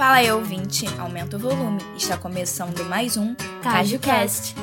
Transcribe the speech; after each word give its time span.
Fala 0.00 0.16
aí, 0.16 0.32
ouvinte, 0.32 0.86
aumenta 0.98 1.36
o 1.36 1.38
volume. 1.38 1.78
Está 1.94 2.16
começando 2.16 2.82
mais 2.86 3.18
um 3.18 3.34
CajuCast. 3.62 4.54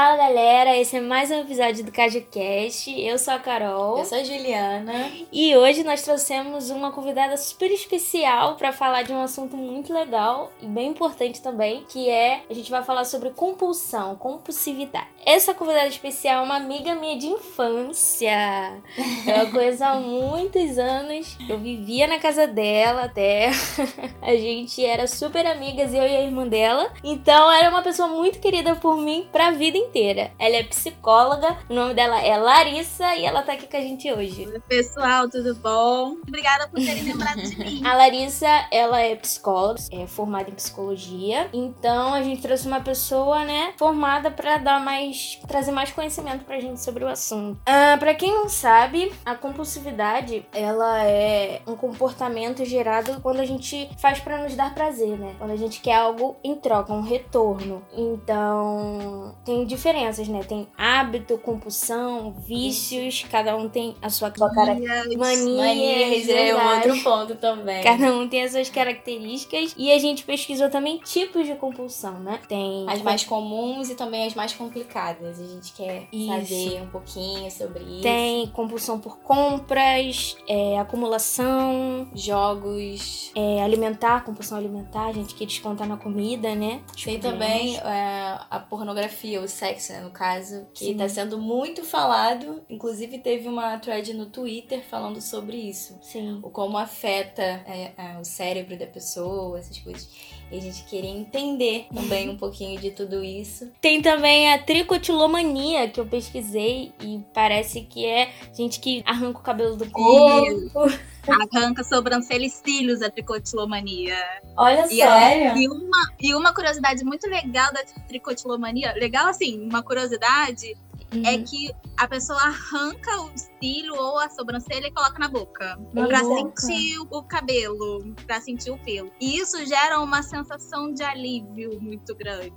Fala 0.00 0.16
galera, 0.16 0.78
esse 0.78 0.96
é 0.96 1.00
mais 1.02 1.30
um 1.30 1.42
episódio 1.42 1.84
do 1.84 1.92
CajuCast. 1.92 2.98
Eu 2.98 3.18
sou 3.18 3.34
a 3.34 3.38
Carol. 3.38 3.98
Eu 3.98 4.04
sou 4.06 4.16
a 4.16 4.24
Juliana. 4.24 5.10
E 5.30 5.54
hoje 5.54 5.84
nós 5.84 6.00
trouxemos 6.00 6.70
uma 6.70 6.90
convidada 6.90 7.36
super 7.36 7.70
especial 7.70 8.56
para 8.56 8.72
falar 8.72 9.02
de 9.02 9.12
um 9.12 9.20
assunto 9.20 9.58
muito 9.58 9.92
legal 9.92 10.50
e 10.62 10.64
bem 10.64 10.88
importante 10.88 11.42
também, 11.42 11.84
que 11.86 12.08
é 12.08 12.44
a 12.48 12.54
gente 12.54 12.70
vai 12.70 12.82
falar 12.82 13.04
sobre 13.04 13.28
compulsão, 13.28 14.16
compulsividade. 14.16 15.06
Essa 15.26 15.52
convidada 15.52 15.88
especial 15.88 16.40
é 16.40 16.46
uma 16.46 16.56
amiga 16.56 16.94
minha 16.94 17.18
de 17.18 17.26
infância. 17.26 18.82
Eu 19.26 19.50
conheço 19.50 19.84
há 19.84 19.96
muitos 19.96 20.78
anos. 20.78 21.36
Eu 21.46 21.58
vivia 21.58 22.06
na 22.06 22.18
casa 22.18 22.46
dela 22.46 23.02
até. 23.02 23.50
A 24.22 24.34
gente 24.34 24.82
era 24.82 25.06
super 25.06 25.46
amigas, 25.46 25.92
eu 25.92 26.04
e 26.04 26.16
a 26.16 26.22
irmã 26.22 26.48
dela. 26.48 26.90
Então 27.04 27.52
era 27.52 27.68
uma 27.68 27.82
pessoa 27.82 28.08
muito 28.08 28.38
querida 28.38 28.74
por 28.76 28.96
mim 28.96 29.28
pra 29.30 29.50
vida 29.50 29.76
inteira. 29.76 29.89
Ela 30.38 30.56
é 30.56 30.62
psicóloga, 30.62 31.58
o 31.68 31.74
nome 31.74 31.94
dela 31.94 32.20
é 32.20 32.36
Larissa 32.36 33.16
e 33.16 33.24
ela 33.24 33.42
tá 33.42 33.54
aqui 33.54 33.66
com 33.66 33.76
a 33.76 33.80
gente 33.80 34.10
hoje. 34.12 34.46
Oi, 34.46 34.60
pessoal, 34.68 35.28
tudo 35.28 35.54
bom? 35.56 36.16
Obrigada 36.26 36.68
por 36.68 36.78
terem 36.78 37.02
lembrado 37.02 37.42
de 37.42 37.58
mim. 37.58 37.82
A 37.86 37.94
Larissa, 37.94 38.48
ela 38.70 39.00
é 39.00 39.16
psicóloga, 39.16 39.80
é 39.90 40.06
formada 40.06 40.48
em 40.48 40.54
psicologia. 40.54 41.48
Então 41.52 42.14
a 42.14 42.22
gente 42.22 42.40
trouxe 42.40 42.68
uma 42.68 42.80
pessoa, 42.80 43.44
né, 43.44 43.74
formada 43.76 44.30
para 44.30 44.58
dar 44.58 44.80
mais 44.80 45.40
trazer 45.48 45.72
mais 45.72 45.90
conhecimento 45.90 46.44
pra 46.44 46.60
gente 46.60 46.80
sobre 46.80 47.04
o 47.04 47.08
assunto. 47.08 47.60
Ah, 47.66 47.96
para 47.98 48.14
quem 48.14 48.32
não 48.32 48.48
sabe, 48.48 49.12
a 49.24 49.34
compulsividade, 49.34 50.46
ela 50.52 51.04
é 51.04 51.62
um 51.66 51.74
comportamento 51.74 52.64
gerado 52.64 53.20
quando 53.20 53.40
a 53.40 53.44
gente 53.44 53.90
faz 53.98 54.20
para 54.20 54.38
nos 54.38 54.54
dar 54.54 54.72
prazer, 54.72 55.18
né? 55.18 55.34
Quando 55.38 55.50
a 55.50 55.56
gente 55.56 55.80
quer 55.80 55.96
algo 55.96 56.36
em 56.44 56.54
troca, 56.54 56.92
um 56.92 57.02
retorno. 57.02 57.82
Então, 57.92 59.34
tem 59.44 59.64
diferenças, 59.80 60.28
né? 60.28 60.42
Tem 60.46 60.68
hábito, 60.76 61.38
compulsão, 61.38 62.32
vícios, 62.46 63.24
cada 63.30 63.56
um 63.56 63.68
tem 63.68 63.96
a 64.02 64.10
sua, 64.10 64.30
característica. 64.30 65.16
Manias, 65.18 65.56
Manias 65.56 66.28
é 66.28 66.54
um 66.54 66.74
outro 66.74 67.02
ponto 67.02 67.34
também. 67.36 67.82
Cada 67.82 68.12
um 68.14 68.28
tem 68.28 68.42
as 68.42 68.52
suas 68.52 68.68
características 68.68 69.74
e 69.78 69.90
a 69.90 69.98
gente 69.98 70.22
pesquisou 70.24 70.68
também 70.68 70.98
tipos 70.98 71.46
de 71.46 71.54
compulsão, 71.54 72.20
né? 72.20 72.40
Tem 72.46 72.84
As 72.88 73.00
mais 73.00 73.24
comuns 73.24 73.88
e 73.88 73.94
também 73.94 74.26
as 74.26 74.34
mais 74.34 74.52
complicadas. 74.52 75.40
A 75.40 75.46
gente 75.46 75.72
quer 75.72 76.06
Isso. 76.12 76.26
saber 76.48 76.82
um 76.82 76.86
pouquinho 76.88 77.50
sobre 77.50 77.82
isso. 77.84 78.02
tem 78.02 78.46
compulsão 78.48 79.00
por 79.00 79.18
compras, 79.20 80.36
é, 80.46 80.78
acumulação, 80.78 82.08
jogos. 82.14 83.30
é, 83.34 83.62
alimentar, 83.62 84.24
compulsão 84.24 84.58
alimentar, 84.58 85.06
a 85.06 85.12
gente 85.12 85.34
quer 85.34 85.46
descontar 85.46 85.88
na 85.88 85.96
comida, 85.96 86.54
né? 86.54 86.80
Tem 87.02 87.14
Tipo, 87.14 87.20
também 87.30 87.72
menos. 87.72 87.86
é, 87.86 88.38
a 88.50 88.58
pornografia, 88.58 89.40
o 89.40 89.48
sexo, 89.60 89.92
né, 89.92 90.00
no 90.00 90.10
caso, 90.10 90.66
que 90.72 90.86
Sim. 90.86 90.96
tá 90.96 91.08
sendo 91.08 91.38
muito 91.38 91.84
falado. 91.84 92.62
Inclusive, 92.68 93.18
teve 93.18 93.46
uma 93.46 93.78
thread 93.78 94.14
no 94.14 94.26
Twitter 94.26 94.82
falando 94.82 95.20
sobre 95.20 95.56
isso. 95.58 95.98
Sim. 96.02 96.40
O 96.42 96.48
como 96.48 96.78
afeta 96.78 97.42
é, 97.42 97.92
é, 97.96 98.18
o 98.18 98.24
cérebro 98.24 98.78
da 98.78 98.86
pessoa, 98.86 99.58
essas 99.58 99.78
coisas. 99.78 100.08
E 100.50 100.56
a 100.56 100.60
gente 100.60 100.82
queria 100.84 101.10
entender 101.10 101.86
também 101.94 102.28
um 102.28 102.36
pouquinho 102.36 102.80
de 102.80 102.90
tudo 102.90 103.22
isso. 103.22 103.70
Tem 103.80 104.00
também 104.00 104.52
a 104.52 104.58
tricotilomania 104.58 105.88
que 105.88 106.00
eu 106.00 106.06
pesquisei 106.06 106.92
e 107.00 107.20
parece 107.32 107.82
que 107.82 108.04
é 108.04 108.30
gente 108.52 108.80
que 108.80 109.02
arranca 109.06 109.38
o 109.38 109.42
cabelo 109.42 109.76
do 109.76 109.88
corpo. 109.90 110.90
Arranca 111.54 111.84
sobrancelha 111.84 112.46
e 112.46 112.50
cílios 112.50 113.02
a 113.02 113.10
tricotilomania. 113.10 114.16
Olha, 114.56 114.86
E, 114.90 115.02
ó, 115.02 115.56
e, 115.56 115.68
uma, 115.68 116.12
e 116.20 116.34
uma 116.34 116.54
curiosidade 116.54 117.04
muito 117.04 117.28
legal 117.28 117.72
da 117.72 117.82
tricotilomania, 118.08 118.92
legal 118.94 119.28
assim, 119.28 119.60
uma 119.62 119.82
curiosidade 119.82 120.76
é 121.12 121.32
Uhum. 121.32 121.44
que 121.44 121.74
a 121.96 122.06
pessoa 122.06 122.38
arranca 122.40 123.22
o 123.22 123.30
cílio 123.60 123.94
ou 123.94 124.18
a 124.18 124.28
sobrancelha 124.30 124.86
e 124.88 124.92
coloca 124.92 125.18
na 125.18 125.28
boca. 125.28 125.78
Na 125.92 126.06
pra 126.06 126.20
sentir 126.24 126.98
o 127.10 127.22
cabelo, 127.22 128.14
pra 128.26 128.40
sentir 128.40 128.70
o 128.70 128.78
pelo. 128.78 129.10
E 129.20 129.38
isso 129.38 129.64
gera 129.66 130.00
uma 130.00 130.22
sensação 130.22 130.92
de 130.92 131.02
alívio 131.02 131.78
muito 131.80 132.14
grande. 132.14 132.50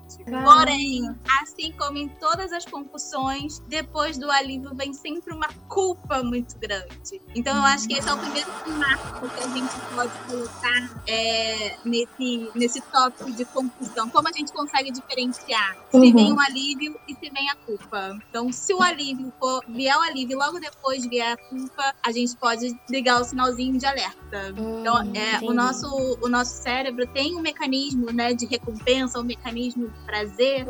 Porém, 0.43 1.03
assim 1.41 1.71
como 1.73 1.97
em 1.97 2.07
todas 2.09 2.51
as 2.53 2.65
compulsões, 2.65 3.59
depois 3.67 4.17
do 4.17 4.29
alívio 4.31 4.71
vem 4.75 4.93
sempre 4.93 5.33
uma 5.33 5.47
culpa 5.67 6.23
muito 6.23 6.57
grande. 6.59 7.21
Então 7.35 7.55
eu 7.55 7.63
acho 7.63 7.87
que 7.87 7.95
esse 7.97 8.07
é 8.07 8.13
o 8.13 8.17
primeiro 8.17 8.49
marco 8.77 9.29
que 9.29 9.43
a 9.43 9.47
gente 9.47 9.73
pode 9.95 10.11
colocar 10.27 11.01
é, 11.07 11.77
nesse, 11.85 12.49
nesse 12.55 12.81
tópico 12.81 13.31
de 13.31 13.45
compulsão. 13.45 14.09
Como 14.09 14.27
a 14.27 14.31
gente 14.31 14.51
consegue 14.51 14.91
diferenciar 14.91 15.75
se 15.91 15.97
Uhum. 15.97 16.13
vem 16.13 16.33
um 16.33 16.39
alívio 16.39 16.99
e 17.07 17.13
se 17.15 17.29
vem 17.29 17.49
a 17.49 17.55
culpa. 17.55 18.17
Então, 18.29 18.51
se 18.51 18.73
o 18.73 18.81
alívio 18.81 19.31
for, 19.39 19.63
vier 19.67 19.97
o 19.97 20.01
alívio 20.01 20.37
logo 20.37 20.59
depois 20.59 20.92
vier 21.01 21.33
a 21.33 21.37
culpa, 21.37 21.95
a 22.03 22.11
gente 22.11 22.35
pode 22.37 22.77
ligar 22.89 23.19
o 23.21 23.23
sinalzinho 23.23 23.77
de 23.77 23.85
alerta. 23.85 24.49
Então, 24.49 25.03
Hum, 25.03 25.11
é, 25.15 25.35
entendi. 25.35 25.45
o, 25.45 25.53
nosso, 25.53 26.17
o 26.21 26.29
nosso 26.29 26.61
cérebro 26.61 27.07
tem 27.07 27.35
um 27.35 27.41
mecanismo 27.41 28.11
né, 28.11 28.33
de 28.33 28.45
recompensa, 28.45 29.19
um 29.19 29.23
mecanismo 29.23 29.89
de 29.89 29.99
prazer, 30.05 30.67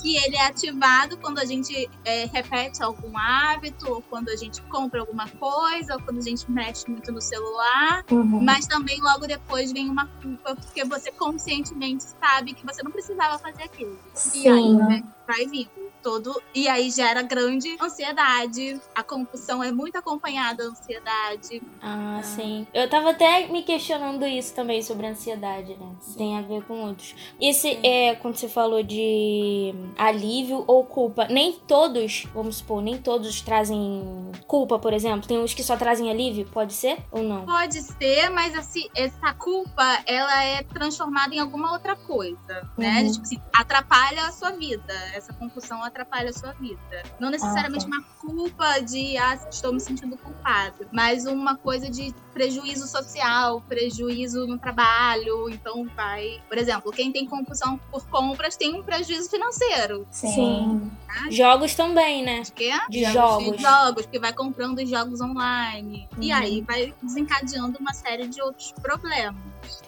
que 0.00 0.16
ele 0.16 0.36
é 0.36 0.46
ativado 0.46 1.16
quando 1.16 1.38
a 1.38 1.44
gente 1.44 1.88
é, 2.04 2.26
repete 2.26 2.82
algum 2.82 3.16
hábito, 3.16 3.90
ou 3.90 4.02
quando 4.02 4.28
a 4.28 4.36
gente 4.36 4.60
compra 4.62 5.00
alguma 5.00 5.28
coisa, 5.28 5.94
ou 5.94 6.02
quando 6.02 6.18
a 6.18 6.22
gente 6.22 6.50
mexe 6.50 6.90
muito 6.90 7.10
no 7.12 7.20
celular. 7.22 8.04
Uhum. 8.10 8.42
Mas 8.42 8.66
também 8.66 9.00
logo 9.00 9.26
depois 9.26 9.72
vem 9.72 9.88
uma 9.88 10.06
culpa, 10.20 10.56
porque 10.56 10.84
você 10.84 11.10
conscientemente 11.12 12.04
sabe 12.20 12.54
que 12.54 12.66
você 12.66 12.82
não 12.82 12.90
precisava 12.90 13.38
fazer 13.38 13.62
aquilo. 13.62 13.98
E 14.34 14.48
aí, 14.48 14.74
né, 14.74 15.04
vai 15.26 15.46
vindo. 15.46 15.70
Todo, 16.04 16.38
e 16.54 16.68
aí 16.68 16.90
gera 16.90 17.22
grande 17.22 17.78
ansiedade. 17.80 18.78
A 18.94 19.02
compulsão 19.02 19.64
é 19.64 19.72
muito 19.72 19.96
acompanhada 19.96 20.64
da 20.64 20.70
ansiedade. 20.70 21.62
Ah, 21.80 22.20
sim. 22.22 22.66
Eu 22.74 22.90
tava 22.90 23.12
até 23.12 23.48
me 23.48 23.62
questionando 23.62 24.26
isso 24.26 24.54
também 24.54 24.82
sobre 24.82 25.06
a 25.06 25.10
ansiedade, 25.12 25.74
né? 25.78 25.96
Tem 26.14 26.36
a 26.36 26.42
ver 26.42 26.62
com 26.64 26.82
outros. 26.82 27.14
Esse 27.40 27.80
é 27.82 28.16
quando 28.16 28.36
você 28.36 28.50
falou 28.50 28.82
de 28.82 29.74
alívio 29.96 30.62
ou 30.66 30.84
culpa. 30.84 31.26
Nem 31.28 31.54
todos, 31.54 32.26
vamos 32.34 32.56
supor, 32.56 32.82
nem 32.82 32.98
todos 32.98 33.40
trazem 33.40 34.30
culpa, 34.46 34.78
por 34.78 34.92
exemplo. 34.92 35.26
Tem 35.26 35.38
uns 35.38 35.54
que 35.54 35.64
só 35.64 35.74
trazem 35.74 36.10
alívio, 36.10 36.44
pode 36.52 36.74
ser 36.74 36.98
ou 37.10 37.22
não? 37.22 37.46
Pode 37.46 37.80
ser, 37.80 38.28
mas 38.28 38.54
assim, 38.54 38.90
essa 38.94 39.32
culpa 39.32 40.02
ela 40.04 40.44
é 40.44 40.62
transformada 40.64 41.34
em 41.34 41.38
alguma 41.38 41.72
outra 41.72 41.96
coisa, 41.96 42.70
né? 42.76 43.00
Uhum. 43.00 43.10
Tipo 43.10 43.22
assim, 43.22 43.42
atrapalha 43.54 44.26
a 44.26 44.32
sua 44.32 44.50
vida. 44.50 44.92
Essa 45.14 45.32
compulsão 45.32 45.78
atrapalha 45.78 45.93
a 46.02 46.32
sua 46.32 46.52
vida. 46.52 47.02
Não 47.20 47.30
necessariamente 47.30 47.86
uma 47.86 48.02
culpa 48.20 48.80
de 48.80 49.16
ah, 49.16 49.34
estou 49.50 49.72
me 49.72 49.80
sentindo 49.80 50.16
culpado, 50.16 50.86
mas 50.92 51.26
uma 51.26 51.56
coisa 51.56 51.88
de 51.90 52.14
prejuízo 52.32 52.86
social, 52.88 53.60
prejuízo 53.62 54.46
no 54.46 54.58
trabalho. 54.58 55.48
Então 55.48 55.86
vai, 55.94 56.42
por 56.48 56.58
exemplo, 56.58 56.90
quem 56.92 57.12
tem 57.12 57.26
compulsão 57.26 57.78
por 57.90 58.06
compras 58.08 58.56
tem 58.56 58.74
um 58.74 58.82
prejuízo 58.82 59.30
financeiro. 59.30 60.06
Sim. 60.10 60.90
Jogos 61.30 61.74
também, 61.74 62.24
né? 62.24 62.40
De 62.42 62.52
quê? 62.52 62.72
De 62.90 63.04
De 63.04 63.12
jogos. 63.12 63.60
jogos, 63.60 64.06
que 64.06 64.18
vai 64.18 64.32
comprando 64.32 64.78
os 64.78 64.88
jogos 64.90 65.20
online. 65.20 66.08
E 66.20 66.32
Uhum. 66.32 66.38
aí 66.38 66.60
vai 66.62 66.92
desencadeando 67.02 67.78
uma 67.78 67.92
série 67.94 68.26
de 68.26 68.42
outros 68.42 68.72
problemas. 68.72 69.36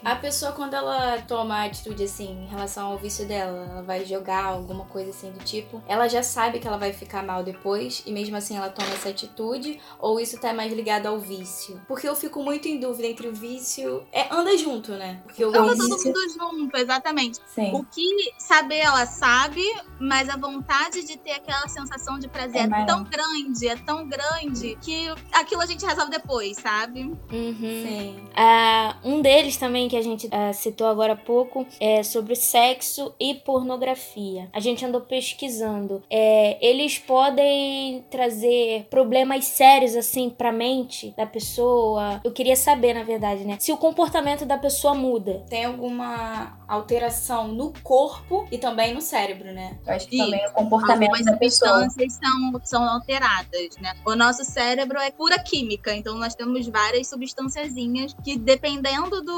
A 0.04 0.14
pessoa, 0.16 0.52
quando 0.52 0.74
ela 0.74 1.20
toma 1.22 1.56
a 1.56 1.64
atitude 1.64 2.04
assim, 2.04 2.44
em 2.44 2.46
relação 2.46 2.92
ao 2.92 2.98
vício 2.98 3.26
dela, 3.26 3.66
ela 3.70 3.82
vai 3.82 4.04
jogar 4.04 4.44
alguma 4.44 4.84
coisa 4.84 5.10
assim 5.10 5.30
do 5.30 5.44
tipo, 5.44 5.82
ela 5.88 6.08
já 6.08 6.22
sabe 6.22 6.58
que 6.60 6.66
ela 6.66 6.78
vai 6.78 6.92
ficar 6.92 7.22
mal 7.22 7.42
depois, 7.42 8.02
e 8.06 8.12
mesmo 8.12 8.36
assim 8.36 8.56
ela 8.56 8.68
toma 8.68 8.88
essa 8.90 9.08
atitude, 9.08 9.80
ou 9.98 10.20
isso 10.20 10.38
tá 10.40 10.52
mais 10.52 10.72
ligado 10.72 11.06
ao 11.06 11.18
vício? 11.18 11.80
Porque 11.88 12.08
eu 12.08 12.14
fico 12.14 12.42
muito 12.42 12.68
em 12.68 12.78
dúvida 12.78 13.08
entre 13.08 13.28
o 13.28 13.34
vício. 13.34 14.06
É, 14.12 14.32
anda 14.32 14.56
junto, 14.56 14.92
né? 14.92 15.20
Porque 15.24 15.44
o 15.44 15.50
Tava 15.50 15.74
vício. 15.74 15.88
todo 15.88 16.04
mundo 16.04 16.20
junto, 16.30 16.76
exatamente. 16.76 17.40
Sim. 17.46 17.72
O 17.74 17.84
que 17.84 18.06
saber 18.38 18.78
ela 18.78 19.06
sabe, 19.06 19.62
mas 19.98 20.28
a 20.28 20.36
vontade 20.36 21.04
de 21.04 21.16
ter 21.16 21.32
aquela 21.32 21.66
sensação 21.68 22.18
de 22.18 22.28
prazer 22.28 22.62
É 22.62 22.82
é, 22.82 22.84
tão 22.84 23.04
grande, 23.04 23.68
é 23.68 23.76
tão 23.76 24.06
grande, 24.06 24.78
que 24.80 25.08
aquilo 25.32 25.62
a 25.62 25.66
gente 25.66 25.84
resolve 25.84 26.10
depois, 26.10 26.56
sabe? 26.56 27.02
Uhum. 27.32 27.56
Sim. 27.60 28.24
Ah, 28.34 28.96
um 29.02 29.20
deles 29.20 29.56
também 29.56 29.65
que 29.88 29.96
a 29.96 30.02
gente 30.02 30.28
ah, 30.30 30.52
citou 30.52 30.86
agora 30.86 31.12
há 31.12 31.16
pouco 31.16 31.66
é 31.80 32.02
sobre 32.02 32.34
sexo 32.34 33.14
e 33.20 33.34
pornografia. 33.34 34.48
A 34.52 34.60
gente 34.60 34.84
andou 34.84 35.00
pesquisando. 35.00 36.02
é, 36.10 36.58
eles 36.66 36.98
podem 36.98 38.04
trazer 38.10 38.86
problemas 38.90 39.44
sérios 39.44 39.94
assim 39.96 40.30
pra 40.30 40.52
mente 40.52 41.14
da 41.16 41.26
pessoa. 41.26 42.20
Eu 42.24 42.32
queria 42.32 42.56
saber, 42.56 42.94
na 42.94 43.02
verdade, 43.02 43.44
né? 43.44 43.56
Se 43.60 43.72
o 43.72 43.76
comportamento 43.76 44.44
da 44.44 44.58
pessoa 44.58 44.94
muda. 44.94 45.44
Tem 45.48 45.64
alguma 45.64 46.58
alteração 46.68 47.48
no 47.48 47.72
corpo 47.82 48.46
e 48.50 48.58
também 48.58 48.94
no 48.94 49.00
cérebro, 49.00 49.52
né? 49.52 49.78
Eu 49.86 49.94
acho 49.94 50.08
que 50.08 50.18
também 50.18 50.46
o 50.46 50.52
comportamento 50.52 51.10
Algumas 51.10 51.24
da 51.24 51.36
pessoa. 51.36 51.80
substâncias 51.82 52.12
são, 52.14 52.60
são 52.64 52.88
alteradas, 52.88 53.76
né? 53.80 53.94
O 54.04 54.14
nosso 54.14 54.44
cérebro 54.44 54.98
é 54.98 55.10
pura 55.10 55.38
química, 55.38 55.94
então 55.94 56.16
nós 56.16 56.34
temos 56.34 56.66
várias 56.68 57.08
substânciazinhas 57.08 58.14
que, 58.24 58.36
dependendo 58.36 59.22
do, 59.22 59.32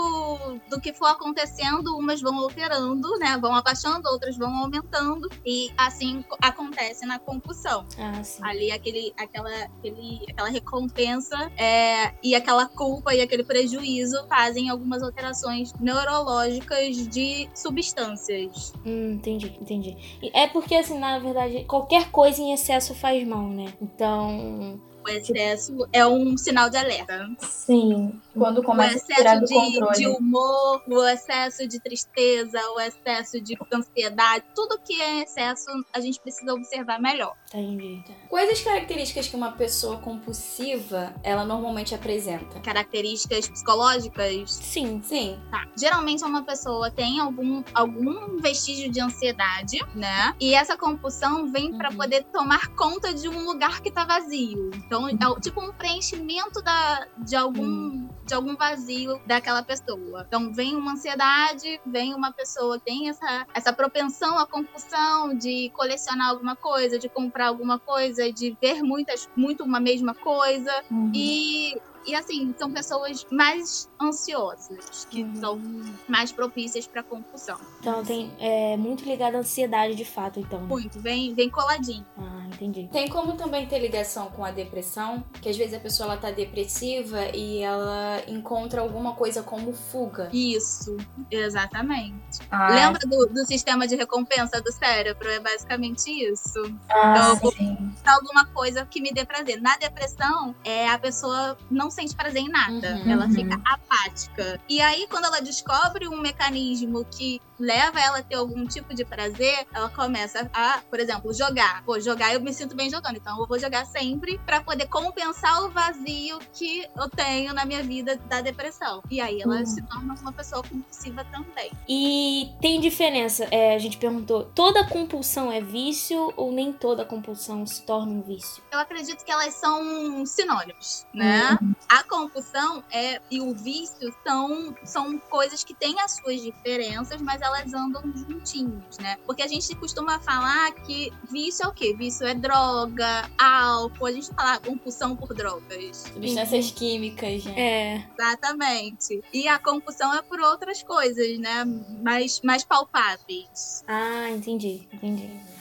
do 0.68 0.80
que 0.80 0.92
for 0.92 1.06
acontecendo, 1.06 1.96
umas 1.96 2.20
vão 2.20 2.38
alterando, 2.38 3.08
né? 3.18 3.38
Vão 3.40 3.54
abaixando, 3.54 4.08
outras 4.08 4.36
vão 4.36 4.54
aumentando, 4.56 5.28
e 5.44 5.70
assim 5.76 6.22
co- 6.22 6.36
acontece 6.42 7.04
na 7.06 7.18
compulsão. 7.18 7.84
Ah. 7.98 8.20
Ali, 8.42 8.70
aquele, 8.70 9.12
aquela, 9.18 9.50
aquele, 9.78 10.20
aquela 10.28 10.48
recompensa 10.48 11.50
é, 11.56 12.12
e 12.22 12.34
aquela 12.34 12.66
culpa 12.66 13.14
e 13.14 13.20
aquele 13.20 13.44
prejuízo 13.44 14.26
fazem 14.28 14.68
algumas 14.68 15.02
alterações 15.02 15.72
neurológicas 15.80 16.96
de 17.08 17.48
substâncias. 17.54 18.72
Hum, 18.84 19.12
entendi, 19.12 19.56
entendi. 19.60 19.96
É 20.32 20.46
porque, 20.46 20.74
assim, 20.74 20.98
na 20.98 21.18
verdade, 21.18 21.64
qualquer 21.64 22.10
coisa 22.10 22.40
em 22.40 22.52
excesso 22.52 22.94
faz 22.94 23.26
mal, 23.26 23.48
né? 23.48 23.72
Então. 23.80 24.80
O 25.04 25.10
excesso 25.10 25.88
é 25.90 26.06
um 26.06 26.36
sinal 26.36 26.68
de 26.68 26.76
alerta. 26.76 27.26
Sim. 27.38 28.20
Quando 28.38 28.58
O 28.58 28.62
começa 28.62 29.04
tirar 29.06 29.36
excesso 29.36 29.40
do 29.40 29.46
de, 29.46 29.54
controle. 29.54 29.96
de 29.98 30.06
humor, 30.06 30.82
o 30.88 31.04
excesso 31.08 31.66
de 31.68 31.80
tristeza, 31.80 32.58
o 32.76 32.80
excesso 32.80 33.40
de 33.40 33.56
ansiedade, 33.72 34.44
tudo 34.54 34.78
que 34.84 35.00
é 35.00 35.22
excesso 35.22 35.66
a 35.94 36.00
gente 36.00 36.20
precisa 36.20 36.52
observar 36.54 37.00
melhor. 37.00 37.34
Entendi. 37.52 38.02
Quais 38.28 38.50
as 38.50 38.60
características 38.60 39.28
que 39.28 39.36
uma 39.36 39.52
pessoa 39.52 39.98
compulsiva 39.98 41.14
ela 41.22 41.44
normalmente 41.44 41.94
apresenta? 41.94 42.60
Características 42.60 43.48
psicológicas, 43.48 44.50
Sim. 44.52 45.00
Sim. 45.02 45.38
tá. 45.50 45.66
Geralmente 45.78 46.24
uma 46.24 46.42
pessoa 46.44 46.90
tem 46.90 47.20
algum, 47.20 47.62
algum 47.74 48.36
vestígio 48.38 48.90
de 48.90 49.00
ansiedade, 49.00 49.78
né? 49.94 50.34
E 50.40 50.54
essa 50.54 50.76
compulsão 50.76 51.50
vem 51.50 51.76
pra 51.76 51.90
Uhum. 51.90 51.96
poder 51.96 52.24
tomar 52.24 52.68
conta 52.74 53.12
de 53.12 53.28
um 53.28 53.44
lugar 53.44 53.80
que 53.80 53.90
tá 53.90 54.04
vazio. 54.04 54.70
Então 54.74 55.08
é 55.08 55.28
o- 55.28 55.40
tipo 55.40 55.60
um 55.60 55.72
preenchimento 55.72 56.62
da, 56.62 57.06
de 57.18 57.34
algum 57.36 58.08
de 58.28 58.34
algum 58.34 58.54
vazio 58.54 59.20
daquela 59.26 59.62
pessoa. 59.62 60.24
Então 60.26 60.52
vem 60.52 60.76
uma 60.76 60.92
ansiedade, 60.92 61.80
vem 61.84 62.14
uma 62.14 62.30
pessoa 62.30 62.78
que 62.78 62.84
tem 62.84 63.08
essa, 63.08 63.46
essa 63.54 63.72
propensão 63.72 64.38
à 64.38 64.46
compulsão 64.46 65.34
de 65.34 65.70
colecionar 65.70 66.28
alguma 66.28 66.54
coisa, 66.54 66.98
de 66.98 67.08
comprar 67.08 67.48
alguma 67.48 67.78
coisa, 67.78 68.30
de 68.30 68.56
ver 68.60 68.82
muitas, 68.82 69.28
muito 69.34 69.64
uma 69.64 69.80
mesma 69.80 70.14
coisa. 70.14 70.70
Uhum. 70.90 71.10
E, 71.14 71.80
e 72.06 72.14
assim, 72.14 72.54
são 72.58 72.70
pessoas 72.72 73.26
mais 73.30 73.88
ansiosas, 74.00 75.06
que 75.10 75.22
Uhum. 75.22 75.34
são 75.36 75.60
mais 76.08 76.32
propícias 76.32 76.86
para 76.86 77.02
compulsão. 77.02 77.58
Então 77.80 78.04
tem 78.04 78.32
é 78.38 78.76
muito 78.76 79.04
ligado 79.04 79.34
à 79.36 79.38
ansiedade 79.38 79.94
de 79.94 80.04
fato, 80.04 80.40
então. 80.40 80.60
Muito, 80.60 81.00
vem, 81.00 81.34
vem 81.34 81.48
coladinho. 81.50 82.04
Ah, 82.16 82.46
entendi. 82.46 82.88
Tem 82.92 83.08
como 83.08 83.34
também 83.36 83.66
ter 83.66 83.78
ligação 83.78 84.26
com 84.30 84.44
a 84.44 84.50
depressão, 84.50 85.24
que 85.40 85.48
às 85.48 85.56
vezes 85.56 85.74
a 85.74 85.80
pessoa 85.80 86.10
ela 86.12 86.16
tá 86.20 86.30
depressiva 86.30 87.26
e 87.34 87.58
ela 87.62 88.22
encontra 88.26 88.80
alguma 88.80 89.14
coisa 89.14 89.42
como 89.42 89.72
fuga. 89.72 90.28
Isso, 90.32 90.96
exatamente. 91.30 92.38
Ah, 92.50 92.68
Lembra 92.74 93.00
do, 93.06 93.26
do 93.26 93.46
sistema 93.46 93.86
de 93.86 93.96
recompensa 93.96 94.60
do 94.60 94.72
cérebro? 94.72 95.28
É 95.28 95.40
basicamente 95.40 96.10
isso. 96.10 96.60
ah, 96.88 97.34
Então, 97.38 97.50
sim. 97.52 97.92
alguma 98.06 98.46
coisa 98.46 98.84
que 98.86 99.00
me 99.00 99.12
dê 99.12 99.24
prazer. 99.24 99.60
Na 99.60 99.76
depressão, 99.76 100.54
é, 100.64 100.88
a 100.88 100.98
pessoa 100.98 101.56
não 101.70 101.87
sente 101.90 102.14
prazer 102.14 102.42
em 102.42 102.48
nada. 102.48 103.00
Uhum. 103.04 103.10
Ela 103.10 103.24
Uhum. 103.26 103.30
fica 103.32 103.60
apática. 103.64 104.60
E 104.68 104.80
aí, 104.80 105.06
quando 105.08 105.24
ela 105.26 105.40
descobre 105.40 106.08
um 106.08 106.20
mecanismo 106.20 107.04
que 107.04 107.40
leva 107.58 107.98
ela 108.00 108.18
a 108.18 108.22
ter 108.22 108.36
algum 108.36 108.64
tipo 108.66 108.94
de 108.94 109.04
prazer, 109.04 109.66
ela 109.74 109.88
começa 109.90 110.48
a, 110.52 110.80
por 110.88 111.00
exemplo, 111.00 111.32
jogar. 111.34 111.82
Pô, 111.84 111.98
jogar 111.98 112.32
eu 112.34 112.40
me 112.40 112.52
sinto 112.52 112.76
bem 112.76 112.88
jogando, 112.88 113.16
então 113.16 113.38
eu 113.40 113.46
vou 113.46 113.58
jogar 113.58 113.84
sempre 113.86 114.38
pra 114.46 114.60
poder 114.60 114.86
compensar 114.86 115.64
o 115.64 115.70
vazio 115.70 116.38
que 116.52 116.86
eu 116.96 117.08
tenho 117.10 117.52
na 117.52 117.64
minha 117.64 117.82
vida 117.82 118.16
da 118.28 118.40
depressão. 118.40 119.02
E 119.10 119.20
aí 119.20 119.40
ela 119.42 119.56
Uhum. 119.56 119.66
se 119.66 119.82
torna 119.82 120.14
uma 120.20 120.32
pessoa 120.32 120.62
compulsiva 120.62 121.24
também. 121.24 121.70
E 121.88 122.52
tem 122.60 122.80
diferença, 122.80 123.48
é, 123.50 123.74
a 123.74 123.78
gente 123.78 123.98
perguntou, 123.98 124.44
toda 124.54 124.84
compulsão 124.86 125.50
é 125.50 125.60
vício 125.60 126.32
ou 126.36 126.52
nem 126.52 126.72
toda 126.72 127.04
compulsão 127.04 127.66
se 127.66 127.82
torna 127.82 128.12
um 128.12 128.22
vício? 128.22 128.62
Eu 128.70 128.78
acredito 128.78 129.24
que 129.24 129.32
elas 129.32 129.54
são 129.54 130.24
sinônimos, 130.24 131.06
né? 131.12 131.58
A 131.88 132.02
compulsão 132.02 132.82
é, 132.90 133.20
e 133.30 133.40
o 133.40 133.54
vício 133.54 134.14
são, 134.26 134.74
são 134.84 135.18
coisas 135.18 135.64
que 135.64 135.74
têm 135.74 135.98
as 136.00 136.16
suas 136.16 136.40
diferenças, 136.40 137.20
mas 137.20 137.40
elas 137.40 137.72
andam 137.72 138.02
juntinhos, 138.14 138.98
né? 138.98 139.16
Porque 139.26 139.42
a 139.42 139.46
gente 139.46 139.74
costuma 139.76 140.18
falar 140.20 140.72
que 140.72 141.12
vício 141.30 141.64
é 141.64 141.68
o 141.68 141.72
quê? 141.72 141.94
Vício 141.96 142.26
é 142.26 142.34
droga, 142.34 143.30
álcool, 143.38 144.06
a 144.06 144.12
gente 144.12 144.28
fala 144.34 144.58
compulsão 144.58 145.16
por 145.16 145.34
drogas. 145.34 146.08
Substâncias 146.12 146.70
químicas, 146.70 147.44
né? 147.44 147.54
É. 147.56 148.04
Exatamente. 148.18 149.22
E 149.32 149.48
a 149.48 149.58
compulsão 149.58 150.14
é 150.14 150.22
por 150.22 150.40
outras 150.40 150.82
coisas, 150.82 151.38
né? 151.38 151.64
Mais, 152.02 152.40
mais 152.42 152.64
palpáveis. 152.64 153.82
Ah, 153.86 154.30
entendi, 154.30 154.86
entendi. 154.92 155.57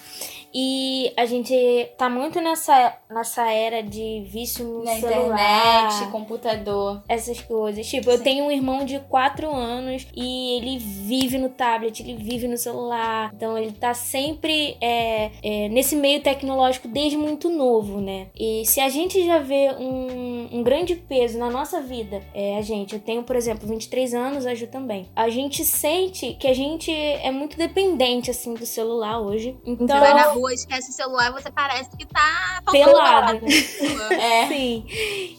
E 0.54 1.12
a 1.18 1.26
gente 1.26 1.54
tá 1.98 2.10
muito 2.10 2.40
nessa, 2.42 2.96
nessa 3.10 3.52
era 3.52 3.82
de 3.84 4.24
vício 4.28 4.66
no 4.66 4.84
Na 4.84 4.96
celular. 4.96 5.88
internet, 5.90 6.12
computador. 6.12 7.04
essas 7.08 7.40
coisas. 7.42 7.88
Tipo, 7.88 8.12
eu 8.12 8.18
Sim. 8.18 8.24
tenho 8.24 8.46
um 8.46 8.52
irmão 8.52 8.86
de 8.86 9.00
4 9.00 9.50
anos 9.50 10.08
e 10.16 10.58
ele 10.58 10.78
vive 10.78 11.38
no 11.38 11.50
tablet, 11.50 12.02
ele 12.02 12.16
vive 12.16 12.48
no 12.48 12.58
celular. 12.58 13.32
Então 13.36 13.58
ele 13.58 13.72
tá 13.72 13.94
sempre 13.94 14.78
é, 14.82 15.32
é, 15.44 15.70
nesse 15.70 15.96
meio 15.96 16.22
tecnológico 16.22 16.88
desde 16.88 17.18
muito 17.18 17.50
novo, 17.50 18.00
né? 18.02 18.28
E 18.38 18.64
se 18.66 18.80
a 18.80 18.90
gente 18.90 19.26
já 19.26 19.40
vê 19.40 19.72
um, 19.80 20.48
um 20.52 20.64
grande 20.64 20.96
peso 20.96 21.38
na 21.38 21.50
nossa 21.50 21.82
vida, 21.82 22.22
é, 22.34 22.58
a 22.58 22.62
gente, 22.62 22.96
eu 22.96 23.00
tenho, 23.02 23.24
por 23.24 23.36
exemplo, 23.36 23.68
23 23.68 24.14
anos, 24.14 24.46
a 24.46 24.54
Ju 24.54 24.68
também. 24.68 25.08
A 25.16 25.30
gente 25.30 25.64
sente 25.64 26.34
que 26.40 26.48
a 26.48 26.54
gente 26.54 26.92
é 26.92 27.32
muito 27.32 27.58
dependente, 27.58 28.32
assim, 28.32 28.54
do 28.54 28.66
celular 28.66 29.20
hoje. 29.22 29.56
Então. 29.66 29.88
Rua, 30.38 30.54
esquece 30.54 30.90
o 30.92 30.94
celular, 30.94 31.32
você 31.32 31.50
parece 31.52 31.90
que 31.98 32.06
tá 32.06 32.62
pessoa. 32.72 32.98
É. 34.18 34.48
Sim. 34.48 34.86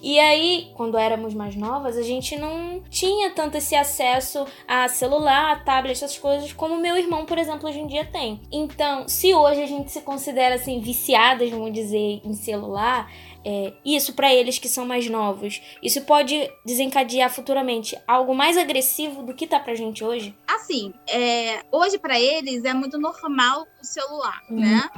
E 0.03 0.19
aí, 0.21 0.71
quando 0.77 0.97
éramos 0.99 1.35
mais 1.35 1.55
novas, 1.57 1.97
a 1.97 2.03
gente 2.03 2.37
não 2.37 2.83
tinha 2.91 3.31
tanto 3.31 3.57
esse 3.57 3.75
acesso 3.75 4.47
a 4.67 4.89
celular, 4.89 5.53
a 5.53 5.57
tablet, 5.57 5.93
essas 5.93 6.17
coisas, 6.19 6.53
como 6.53 6.77
meu 6.77 6.97
irmão, 6.97 7.25
por 7.27 7.39
exemplo, 7.39 7.69
hoje 7.69 7.81
em 7.81 7.87
dia 7.87 8.05
tem. 8.05 8.41
Então, 8.53 9.09
se 9.09 9.35
hoje 9.35 9.63
a 9.63 9.67
gente 9.67 9.91
se 9.91 10.01
considera 10.03 10.55
assim, 10.57 10.81
viciadas, 10.81 11.51
vamos 11.51 11.73
dizer, 11.73 12.21
em 12.25 12.35
celular. 12.35 13.11
é, 13.45 13.73
isso 13.85 14.13
para 14.15 14.33
eles 14.35 14.59
que 14.59 14.69
são 14.69 14.85
mais 14.85 15.09
novos, 15.09 15.63
isso 15.83 16.03
pode 16.03 16.51
desencadear 16.67 17.31
futuramente 17.31 17.97
algo 18.07 18.35
mais 18.35 18.59
agressivo 18.59 19.23
do 19.23 19.33
que 19.33 19.47
tá 19.47 19.59
pra 19.59 19.75
gente 19.75 20.05
hoje? 20.05 20.35
Assim, 20.47 20.93
é, 21.09 21.61
hoje 21.73 21.99
pra 21.99 22.21
eles 22.21 22.65
é 22.65 22.75
muito 22.75 22.99
normal 22.99 23.65
celular, 23.89 24.43
Uhum. 24.51 24.61
né? 24.61 24.89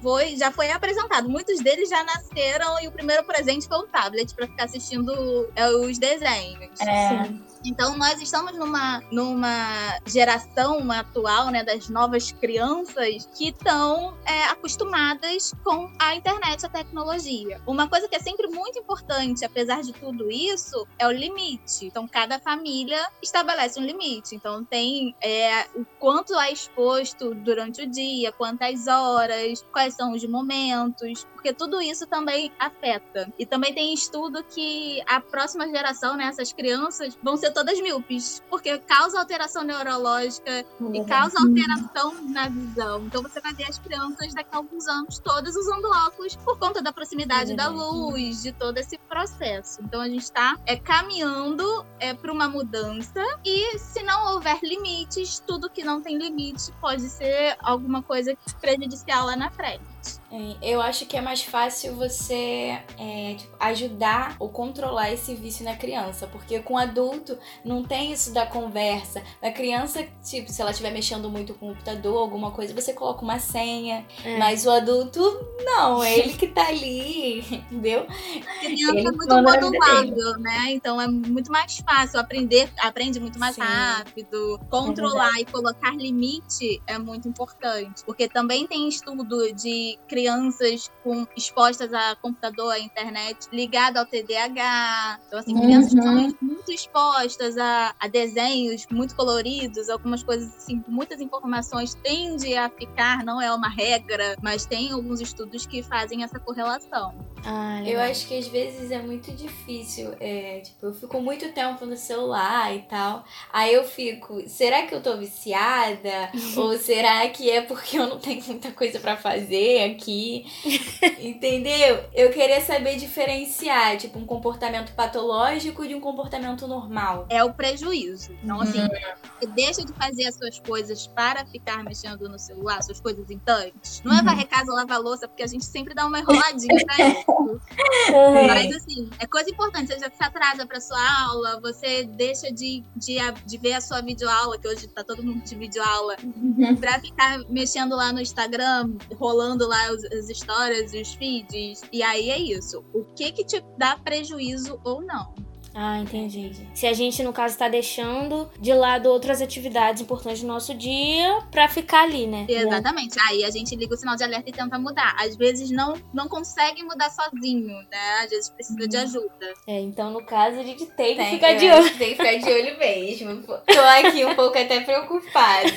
Foi, 0.00 0.36
já 0.36 0.50
foi 0.50 0.70
apresentado. 0.70 1.28
Muitos 1.28 1.60
deles 1.60 1.88
já 1.88 2.02
nasceram 2.04 2.80
e 2.80 2.88
o 2.88 2.92
primeiro 2.92 3.24
presente 3.24 3.66
foi 3.66 3.78
um 3.78 3.86
tablet 3.86 4.34
pra 4.34 4.46
ficar 4.46 4.64
assistindo 4.64 5.12
é, 5.54 5.68
os 5.70 5.98
desenhos. 5.98 6.80
É, 6.80 7.28
Então 7.64 7.96
nós 7.96 8.20
estamos 8.20 8.56
numa, 8.56 9.00
numa 9.12 9.98
geração 10.06 10.90
atual, 10.90 11.50
né, 11.50 11.62
das 11.62 11.88
novas 11.88 12.32
crianças 12.32 13.28
que 13.36 13.50
estão 13.50 14.16
é, 14.26 14.44
acostumadas 14.46 15.52
com 15.62 15.90
a 15.98 16.14
internet, 16.16 16.66
a 16.66 16.68
tecnologia. 16.68 17.60
Uma 17.66 17.88
coisa 17.88 18.08
que 18.08 18.16
é 18.16 18.18
sempre 18.18 18.48
muito 18.48 18.78
importante, 18.80 19.44
apesar 19.44 19.82
de 19.82 19.92
tudo 19.92 20.28
isso, 20.30 20.86
é 20.98 21.06
o 21.06 21.12
limite. 21.12 21.86
Então 21.86 22.08
cada 22.08 22.40
família 22.40 23.08
estabelece 23.22 23.78
um 23.78 23.84
limite. 23.84 24.34
Então 24.34 24.64
tem 24.64 25.14
é, 25.22 25.66
o 25.76 25.84
quanto 26.00 26.34
é 26.40 26.50
exposto 26.52 27.32
durante 27.34 27.82
o 27.82 27.86
dia, 27.86 28.31
quantas 28.32 28.86
horas, 28.86 29.64
quais 29.72 29.94
são 29.94 30.12
os 30.12 30.24
momentos, 30.24 31.26
porque 31.32 31.52
tudo 31.52 31.80
isso 31.80 32.06
também 32.06 32.52
afeta. 32.58 33.32
E 33.38 33.44
também 33.44 33.74
tem 33.74 33.92
estudo 33.92 34.44
que 34.44 35.02
a 35.06 35.20
próxima 35.20 35.68
geração, 35.68 36.16
né, 36.16 36.24
essas 36.24 36.52
crianças, 36.52 37.18
vão 37.22 37.36
ser 37.36 37.52
todas 37.52 37.80
míopes, 37.80 38.42
porque 38.48 38.78
causa 38.78 39.18
alteração 39.18 39.64
neurológica 39.64 40.64
e 40.92 41.04
causa 41.04 41.38
alteração 41.40 42.14
na 42.28 42.48
visão. 42.48 43.04
Então 43.06 43.22
você 43.22 43.40
vai 43.40 43.52
ver 43.54 43.64
as 43.64 43.78
crianças 43.78 44.34
daqui 44.34 44.50
a 44.52 44.56
alguns 44.56 44.86
anos 44.86 45.18
todas 45.18 45.56
usando 45.56 45.86
óculos 46.06 46.36
por 46.36 46.58
conta 46.58 46.80
da 46.80 46.92
proximidade 46.92 47.54
da 47.54 47.68
luz, 47.68 48.42
de 48.42 48.52
todo 48.52 48.78
esse 48.78 48.96
processo. 48.98 49.80
Então 49.82 50.00
a 50.00 50.08
gente 50.08 50.22
está 50.22 50.56
é, 50.66 50.76
caminhando 50.76 51.84
é, 51.98 52.14
para 52.14 52.32
uma 52.32 52.48
mudança 52.48 53.20
e 53.44 53.78
se 53.78 54.02
não 54.02 54.34
houver 54.34 54.58
limites, 54.62 55.40
tudo 55.40 55.68
que 55.68 55.82
não 55.82 56.00
tem 56.00 56.16
limite 56.18 56.72
pode 56.80 57.08
ser 57.08 57.56
alguma 57.60 58.02
coisa 58.02 58.21
prejudicial 58.60 59.26
lá 59.26 59.36
na 59.36 59.50
frente. 59.50 59.91
É, 60.30 60.56
eu 60.72 60.80
acho 60.80 61.06
que 61.06 61.16
é 61.16 61.20
mais 61.20 61.42
fácil 61.42 61.94
você 61.94 62.80
é, 62.98 63.34
tipo, 63.36 63.54
ajudar 63.60 64.36
ou 64.38 64.48
controlar 64.48 65.12
esse 65.12 65.34
vício 65.34 65.64
na 65.64 65.76
criança, 65.76 66.26
porque 66.26 66.58
com 66.60 66.76
adulto 66.76 67.38
não 67.64 67.82
tem 67.82 68.12
isso 68.12 68.32
da 68.32 68.46
conversa. 68.46 69.22
Na 69.42 69.50
criança, 69.50 70.06
tipo, 70.24 70.50
se 70.50 70.60
ela 70.60 70.70
estiver 70.70 70.90
mexendo 70.90 71.28
muito 71.28 71.54
com 71.54 71.66
o 71.66 71.68
computador, 71.72 72.18
alguma 72.18 72.50
coisa, 72.50 72.74
você 72.74 72.92
coloca 72.92 73.22
uma 73.22 73.38
senha, 73.38 74.06
é. 74.24 74.38
mas 74.38 74.64
o 74.64 74.70
adulto 74.70 75.20
não, 75.64 76.02
é 76.02 76.18
ele 76.18 76.32
que 76.34 76.46
tá 76.46 76.66
ali, 76.68 77.40
entendeu? 77.70 78.06
A 78.06 78.60
criança 78.60 78.96
ele 78.96 79.08
é 79.08 79.12
muito 79.12 79.34
modulável, 79.34 80.38
né? 80.38 80.70
Então 80.70 81.00
é 81.00 81.06
muito 81.06 81.52
mais 81.52 81.78
fácil 81.78 82.18
aprender, 82.18 82.70
aprende 82.78 83.20
muito 83.20 83.38
mais 83.38 83.54
Sim. 83.54 83.62
rápido, 83.62 84.58
controlar 84.70 85.38
e 85.40 85.44
colocar 85.44 85.94
limite 85.94 86.82
é 86.86 86.98
muito 86.98 87.28
importante, 87.28 88.02
porque 88.04 88.28
também 88.28 88.66
tem 88.66 88.88
estudo 88.88 89.52
de 89.52 89.91
crianças 90.08 90.90
com, 91.02 91.26
expostas 91.36 91.92
a 91.92 92.16
computador, 92.16 92.72
à 92.72 92.78
internet, 92.78 93.48
ligado 93.52 93.96
ao 93.96 94.06
TDAH. 94.06 95.20
Então, 95.26 95.38
assim, 95.38 95.58
crianças 95.58 95.92
uhum. 95.92 96.34
muito 96.40 96.72
expostas 96.72 97.56
a, 97.58 97.94
a, 97.98 98.08
desenhos 98.08 98.86
muito 98.90 99.14
coloridos, 99.14 99.88
algumas 99.88 100.22
coisas 100.22 100.54
assim, 100.56 100.82
muitas 100.86 101.20
informações, 101.20 101.94
tende 101.94 102.54
a 102.56 102.68
ficar, 102.68 103.24
não 103.24 103.40
é 103.40 103.52
uma 103.52 103.68
regra, 103.68 104.36
mas 104.42 104.66
tem 104.66 104.92
alguns 104.92 105.20
estudos 105.20 105.66
que 105.66 105.82
fazem 105.82 106.22
essa 106.22 106.38
correlação. 106.38 107.14
Ah, 107.44 107.82
eu 107.84 107.98
acho 107.98 108.28
que 108.28 108.38
às 108.38 108.46
vezes 108.46 108.90
é 108.90 109.00
muito 109.00 109.32
difícil. 109.32 110.14
É, 110.20 110.60
tipo, 110.60 110.86
eu 110.86 110.94
fico 110.94 111.20
muito 111.20 111.52
tempo 111.52 111.84
no 111.84 111.96
celular 111.96 112.74
e 112.74 112.82
tal. 112.82 113.24
Aí 113.52 113.74
eu 113.74 113.84
fico, 113.84 114.42
será 114.48 114.82
que 114.82 114.94
eu 114.94 115.02
tô 115.02 115.16
viciada? 115.16 116.30
Ou 116.56 116.78
será 116.78 117.28
que 117.28 117.50
é 117.50 117.62
porque 117.62 117.98
eu 117.98 118.06
não 118.06 118.18
tenho 118.18 118.42
muita 118.44 118.70
coisa 118.70 119.00
para 119.00 119.16
fazer 119.16 119.80
aqui? 119.84 120.46
Entendeu? 121.20 122.04
Eu 122.12 122.30
queria 122.30 122.60
saber 122.60 122.96
diferenciar, 122.96 123.96
tipo, 123.96 124.18
um 124.18 124.26
comportamento 124.26 124.94
patológico 124.94 125.86
de 125.86 125.94
um 125.94 126.00
comportamento 126.00 126.66
normal. 126.66 127.26
É 127.28 127.42
o 127.42 127.52
prejuízo. 127.52 128.32
Então, 128.42 128.60
assim, 128.60 128.80
uhum. 128.80 128.88
você 128.88 129.46
deixa 129.48 129.84
de 129.84 129.92
fazer 129.92 130.26
as 130.26 130.34
suas 130.34 130.58
coisas 130.60 131.06
para 131.06 131.44
ficar 131.46 131.82
mexendo 131.84 132.28
no 132.28 132.38
celular, 132.38 132.82
suas 132.82 133.00
coisas 133.00 133.30
importantes. 133.30 134.02
Não 134.04 134.14
é 134.14 134.18
uhum. 134.18 134.24
varrer 134.24 134.46
casa, 134.48 134.72
lavar 134.72 135.00
louça, 135.00 135.28
porque 135.28 135.42
a 135.42 135.46
gente 135.46 135.64
sempre 135.64 135.94
dá 135.94 136.06
uma 136.06 136.20
enroladinha 136.20 136.84
pra 136.86 136.96
isso. 137.08 137.24
Uhum. 137.28 138.46
Mas 138.46 138.76
assim, 138.76 139.10
é 139.18 139.26
coisa 139.26 139.50
importante. 139.50 139.88
Você 139.88 139.98
já 139.98 140.10
se 140.10 140.24
atrasa 140.24 140.66
para 140.66 140.80
sua 140.80 141.22
aula, 141.24 141.60
você 141.60 142.04
deixa 142.04 142.52
de, 142.52 142.82
de, 142.96 143.16
de 143.46 143.58
ver 143.58 143.74
a 143.74 143.80
sua 143.80 144.00
videoaula, 144.00 144.58
que 144.58 144.68
hoje 144.68 144.88
tá 144.88 145.04
todo 145.04 145.22
mundo 145.22 145.42
de 145.42 145.54
videoaula, 145.54 146.16
uhum. 146.22 146.76
pra 146.76 147.00
ficar 147.00 147.38
mexendo 147.48 147.96
lá 147.96 148.12
no 148.12 148.20
Instagram, 148.20 148.94
rolando 149.18 149.66
lá 149.72 149.92
os, 149.92 150.04
as 150.04 150.28
histórias 150.28 150.92
e 150.92 151.00
os 151.00 151.14
feeds. 151.14 151.82
E 151.90 152.02
aí 152.02 152.30
é 152.30 152.38
isso. 152.38 152.84
O 152.92 153.04
que 153.16 153.32
que 153.32 153.44
te 153.44 153.64
dá 153.78 153.96
prejuízo 153.96 154.78
ou 154.84 155.00
não? 155.00 155.34
Ah, 155.74 155.98
entendi. 155.98 156.52
Se 156.74 156.86
a 156.86 156.92
gente, 156.92 157.22
no 157.22 157.32
caso, 157.32 157.54
está 157.54 157.66
deixando 157.66 158.50
de 158.60 158.74
lado 158.74 159.08
outras 159.08 159.40
atividades 159.40 160.02
importantes 160.02 160.42
do 160.42 160.46
nosso 160.46 160.74
dia 160.74 161.42
para 161.50 161.66
ficar 161.66 162.02
ali, 162.02 162.26
né? 162.26 162.44
Exatamente. 162.46 163.18
Aí 163.26 163.42
a 163.42 163.50
gente 163.50 163.74
liga 163.74 163.94
o 163.94 163.96
sinal 163.96 164.14
de 164.14 164.22
alerta 164.22 164.50
e 164.50 164.52
tenta 164.52 164.78
mudar. 164.78 165.16
Às 165.18 165.34
vezes 165.34 165.70
não, 165.70 165.94
não 166.12 166.28
consegue 166.28 166.82
mudar 166.82 167.08
sozinho, 167.08 167.74
né? 167.90 168.20
Às 168.22 168.28
vezes 168.28 168.50
precisa 168.50 168.86
de 168.86 168.96
ajuda. 168.98 169.54
É, 169.66 169.80
então 169.80 170.10
no 170.10 170.22
caso 170.26 170.60
a 170.60 170.62
gente 170.62 170.84
tem 170.84 171.16
que 171.16 171.22
tem, 171.22 171.30
ficar 171.30 171.54
de 171.54 171.70
olho. 171.70 171.96
Tem 171.96 172.10
que 172.10 172.16
ficar 172.16 172.36
de 172.36 172.52
olho 172.52 172.78
mesmo. 172.78 173.42
Tô 173.42 173.80
aqui 174.06 174.26
um 174.26 174.34
pouco 174.34 174.58
até 174.58 174.80
preocupada. 174.80 175.72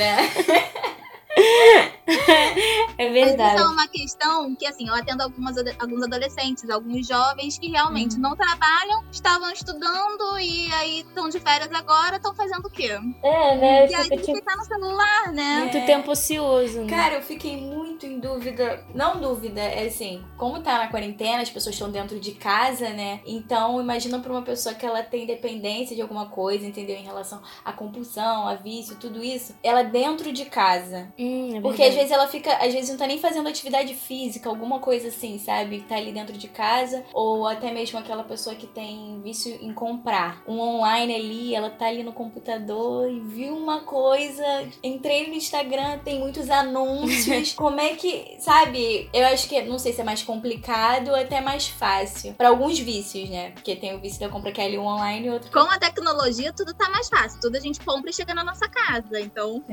é 2.98 3.10
verdade. 3.10 3.38
Mas 3.38 3.54
isso 3.54 3.64
é 3.64 3.68
uma 3.68 3.88
questão 3.88 4.56
que, 4.56 4.68
assim, 4.68 4.88
eu 4.88 4.94
atendo 4.94 5.24
algumas, 5.24 5.56
alguns 5.80 6.04
adolescentes, 6.04 6.70
alguns 6.70 7.08
jovens 7.08 7.58
que 7.58 7.70
realmente 7.70 8.16
uhum. 8.16 8.22
não 8.22 8.36
trabalham, 8.36 9.04
estavam 9.12 9.52
estudando 9.52 10.40
e 10.40 10.72
aí 10.74 11.00
estão 11.00 11.30
de 11.30 11.40
férias 11.40 11.72
agora, 11.74 12.18
estão 12.18 12.36
fazendo 12.36 12.66
o 12.66 12.70
quê? 12.70 12.98
É, 13.24 13.58
né? 13.58 13.90
E 13.90 13.96
aí 13.96 14.10
tem 14.10 14.18
tipo... 14.20 14.42
tá 14.42 14.56
no 14.56 14.64
celular, 14.64 15.34
né? 15.34 15.60
Muito 15.62 15.78
é. 15.78 15.86
tempo 15.86 16.12
ocioso. 16.12 16.82
Né? 16.82 16.88
Cara, 16.88 17.16
eu 17.16 17.22
fiquei 17.22 17.58
muito 17.58 18.06
em 18.06 18.20
dúvida. 18.20 18.86
Não 18.94 19.20
dúvida, 19.20 19.62
é 19.62 19.88
assim, 19.88 20.24
como 20.38 20.62
tá 20.62 20.78
na 20.78 20.88
quarentena, 20.88 21.42
as 21.42 21.50
pessoas 21.50 21.76
estão 21.76 21.90
dentro 21.92 22.20
de 22.20 22.34
casa, 22.34 22.90
né? 22.90 23.22
Então, 23.26 23.82
imagina 23.82 24.20
pra 24.20 24.32
uma 24.32 24.42
pessoa 24.44 24.76
que 24.76 24.86
ela 24.86 25.02
tem 25.02 25.26
dependência 25.26 25.96
de 25.96 26.02
alguma 26.02 26.28
coisa, 26.28 26.66
entendeu? 26.66 26.96
Em 26.96 27.04
relação 27.04 27.42
à 27.64 27.72
compulsão, 27.74 28.48
a 28.48 28.56
vício, 28.56 28.96
tudo 28.98 29.24
isso. 29.24 29.56
Ela 29.64 29.84
dentro 29.84 30.32
de 30.32 30.46
casa. 30.46 31.14
Hum, 31.18 31.58
é 31.58 31.62
Porque 31.62 31.84
às 31.84 31.95
vezes 31.96 32.12
ela 32.12 32.28
fica, 32.28 32.54
às 32.58 32.74
vezes 32.74 32.90
não 32.90 32.98
tá 32.98 33.08
nem 33.08 33.20
fazendo 33.20 33.48
atividade 33.48 33.94
física, 33.94 34.50
alguma 34.50 34.80
coisa 34.80 35.08
assim, 35.08 35.40
sabe? 35.40 35.82
Tá 35.82 35.96
ali 35.96 36.12
dentro 36.12 36.38
de 36.38 36.48
casa, 36.48 37.04
ou 37.14 37.48
até 37.48 37.72
mesmo 37.72 37.98
aquela 37.98 38.24
pessoa 38.24 38.56
que 38.56 38.68
tem 38.68 39.22
vício 39.22 39.58
em 39.62 39.74
comprar. 39.74 40.44
Um 40.48 40.60
online 40.60 41.16
ali, 41.16 41.56
ela 41.56 41.70
tá 41.70 41.88
ali 41.88 42.04
no 42.04 42.14
computador 42.14 43.10
e 43.10 43.20
viu 43.20 43.56
uma 43.56 43.82
coisa, 43.82 44.44
entrei 44.84 45.28
no 45.28 45.34
Instagram, 45.34 46.00
tem 46.00 46.20
muitos 46.20 46.50
anúncios. 46.50 47.54
Como 47.56 47.80
é 47.80 47.96
que, 47.96 48.38
sabe? 48.40 49.10
Eu 49.14 49.25
acho 49.28 49.48
que, 49.48 49.62
não 49.64 49.80
sei 49.80 49.94
se 49.94 50.02
é 50.02 50.04
mais 50.04 50.24
complicado 50.24 51.10
ou 51.10 51.16
até 51.16 51.42
mais 51.42 51.68
fácil. 51.68 52.34
para 52.34 52.50
alguns 52.50 52.80
vícios, 52.80 53.30
né? 53.30 53.52
Porque 53.52 53.75
tem 53.75 53.96
o 53.96 54.00
vício 54.00 54.20
da 54.20 54.30
compra 54.30 54.52
que 54.52 54.62
é 54.62 54.66
ali 54.66 54.78
um 54.78 54.86
online 54.86 55.28
e 55.28 55.30
outro. 55.30 55.52
Com 55.52 55.60
a 55.60 55.80
tecnologia, 55.80 56.54
tudo 56.54 56.74
tá 56.74 56.90
mais 56.90 57.08
fácil. 57.10 57.40
Tudo 57.40 57.56
a 57.58 57.60
gente 57.60 57.80
compra 57.80 58.10
e 58.10 58.14
chega 58.14 58.34
na 58.34 58.44
nossa 58.44 58.68
casa. 58.68 59.20
Então, 59.20 59.64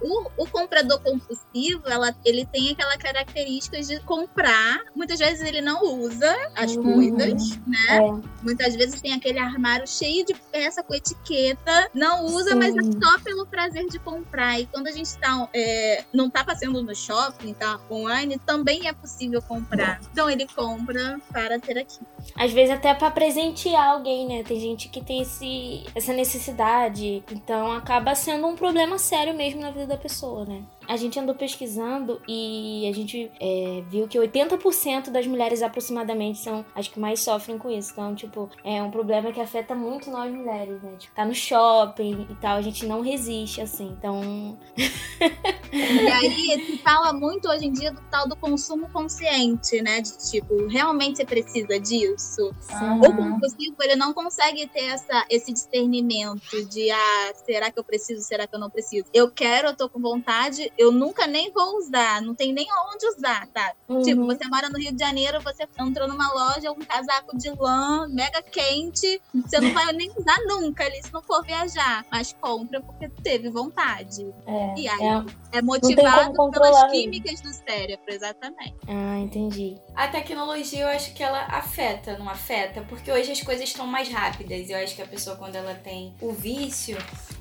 o, 0.00 0.42
o 0.42 0.46
comprador 0.46 1.00
compulsivo, 1.02 1.48
ela, 1.86 2.14
ele 2.24 2.44
tem 2.46 2.70
aquela 2.70 2.96
característica 2.96 3.80
de 3.80 4.00
comprar. 4.00 4.80
Muitas 4.94 5.18
vezes 5.18 5.46
ele 5.46 5.60
não 5.60 5.82
usa 5.82 6.34
as 6.54 6.76
uhum. 6.76 6.82
coisas, 6.82 7.56
né? 7.66 7.78
É. 7.90 8.00
Muitas 8.42 8.74
vezes 8.74 9.00
tem 9.00 9.12
aquele 9.12 9.38
armário 9.38 9.86
cheio 9.86 10.24
de 10.24 10.34
peça 10.34 10.82
com 10.82 10.94
etiqueta, 10.94 11.90
não 11.94 12.24
usa, 12.26 12.50
Sim. 12.50 12.56
mas 12.56 12.76
é 12.76 12.82
só 12.82 13.18
pelo 13.20 13.46
prazer 13.46 13.86
de 13.88 13.98
comprar. 13.98 14.60
E 14.60 14.66
quando 14.66 14.86
a 14.88 14.92
gente 14.92 15.16
tá, 15.18 15.48
é, 15.54 16.04
não 16.12 16.30
tá 16.30 16.44
passando 16.44 16.82
no 16.82 16.94
shopping, 16.94 17.54
tá 17.54 17.80
online, 17.90 18.38
também 18.38 18.86
é 18.88 18.92
possível 18.92 19.42
comprar. 19.42 20.00
Então 20.12 20.28
ele 20.28 20.46
compra 20.46 21.20
para 21.32 21.58
ter 21.58 21.78
aqui. 21.78 21.98
Às 22.34 22.52
vezes 22.52 22.74
até 22.74 22.94
para 22.94 23.10
presentear 23.10 23.90
alguém, 23.90 24.26
né? 24.26 24.42
Tem 24.42 24.60
gente 24.60 24.88
que 24.88 25.02
tem 25.02 25.22
esse, 25.22 25.84
essa 25.94 26.12
necessidade. 26.12 27.22
Então 27.30 27.72
acaba 27.72 28.14
sendo 28.14 28.46
um 28.46 28.56
problema 28.56 28.98
sério 28.98 29.34
mesmo 29.34 29.60
na 29.60 29.70
vida 29.70 29.86
da 29.86 29.96
pessoa, 29.96 30.44
né? 30.44 30.62
A 30.88 30.96
gente 30.96 31.18
andou 31.20 31.34
pesquisando 31.34 32.20
e 32.26 32.88
a 32.88 32.92
gente 32.92 33.30
é, 33.38 33.82
viu 33.88 34.08
que 34.08 34.18
80% 34.18 35.10
das 35.10 35.26
mulheres 35.26 35.62
aproximadamente 35.62 36.38
são 36.38 36.64
as 36.74 36.88
que 36.88 36.98
mais 36.98 37.20
sofrem 37.20 37.58
com 37.58 37.70
isso. 37.70 37.92
Então, 37.92 38.14
tipo, 38.14 38.50
é 38.64 38.82
um 38.82 38.90
problema 38.90 39.30
que 39.30 39.40
afeta 39.40 39.74
muito 39.74 40.10
nós 40.10 40.32
mulheres, 40.32 40.82
né? 40.82 40.94
Tipo, 40.98 41.14
tá 41.14 41.24
no 41.24 41.34
shopping 41.34 42.26
e 42.30 42.34
tal, 42.36 42.56
a 42.56 42.62
gente 42.62 42.86
não 42.86 43.02
resiste, 43.02 43.60
assim. 43.60 43.94
Então. 43.98 44.58
e 45.72 46.08
aí, 46.08 46.66
se 46.66 46.78
fala 46.78 47.12
muito 47.12 47.48
hoje 47.48 47.66
em 47.66 47.72
dia 47.72 47.92
do 47.92 48.00
tal 48.10 48.28
do 48.28 48.36
consumo 48.36 48.88
consciente, 48.90 49.80
né? 49.82 50.00
De 50.00 50.16
tipo, 50.30 50.66
realmente 50.66 51.18
você 51.18 51.24
precisa 51.24 51.78
disso? 51.80 52.52
Sim. 52.60 53.00
O 53.00 53.14
compulsivo, 53.14 53.76
ele 53.80 53.96
não 53.96 54.12
consegue 54.12 54.66
ter 54.66 54.84
essa, 54.84 55.24
esse 55.28 55.52
discernimento 55.52 56.64
de, 56.68 56.90
ah, 56.90 57.32
será 57.44 57.70
que 57.70 57.78
eu 57.78 57.84
preciso, 57.84 58.22
será 58.22 58.46
que 58.46 58.54
eu 58.54 58.60
não 58.60 58.70
preciso? 58.70 59.06
Eu 59.12 59.30
quero, 59.30 59.68
eu 59.68 59.76
tô 59.76 59.88
com 59.88 60.00
vontade, 60.00 60.72
eu 60.76 60.90
nunca 60.90 61.26
nem 61.26 61.52
vou 61.52 61.78
usar, 61.78 62.22
não 62.22 62.34
tem 62.34 62.52
nem 62.52 62.66
onde 62.92 63.06
usar, 63.08 63.46
tá? 63.48 63.72
Uhum. 63.88 64.02
Tipo, 64.02 64.24
você 64.26 64.46
mora 64.48 64.68
no 64.68 64.78
Rio 64.78 64.92
de 64.92 64.98
Janeiro, 64.98 65.40
você 65.42 65.66
entrou 65.78 66.08
numa 66.08 66.32
loja, 66.32 66.70
um 66.70 66.78
casaco 66.78 67.36
de 67.36 67.50
lã 67.50 68.06
mega 68.08 68.42
quente, 68.42 69.20
você 69.34 69.60
não 69.60 69.72
vai 69.72 69.92
nem 69.92 70.10
usar 70.16 70.38
nunca 70.46 70.84
ali 70.84 71.02
se 71.02 71.12
não 71.12 71.22
for 71.22 71.44
viajar, 71.44 72.04
mas 72.10 72.32
compra 72.40 72.80
porque 72.80 73.08
teve 73.22 73.50
vontade. 73.50 74.26
É, 74.46 74.74
e 74.76 74.88
aí, 74.88 75.26
é, 75.52 75.57
É 75.58 75.60
como 75.60 75.72
motivado 75.72 76.34
controlar 76.34 76.88
pelas 76.88 76.92
químicas 76.92 77.40
do 77.40 77.52
cérebro, 77.52 78.04
exatamente. 78.08 78.76
Ah, 78.86 79.18
entendi. 79.18 79.76
A 79.94 80.08
tecnologia 80.08 80.80
eu 80.80 80.88
acho 80.88 81.12
que 81.14 81.22
ela 81.22 81.44
afeta, 81.46 82.16
não 82.18 82.28
afeta? 82.28 82.82
Porque 82.82 83.10
hoje 83.10 83.32
as 83.32 83.42
coisas 83.42 83.68
estão 83.68 83.86
mais 83.86 84.08
rápidas. 84.08 84.70
Eu 84.70 84.78
acho 84.78 84.94
que 84.94 85.02
a 85.02 85.06
pessoa, 85.06 85.36
quando 85.36 85.56
ela 85.56 85.74
tem 85.74 86.14
o 86.20 86.32
vício, 86.32 86.96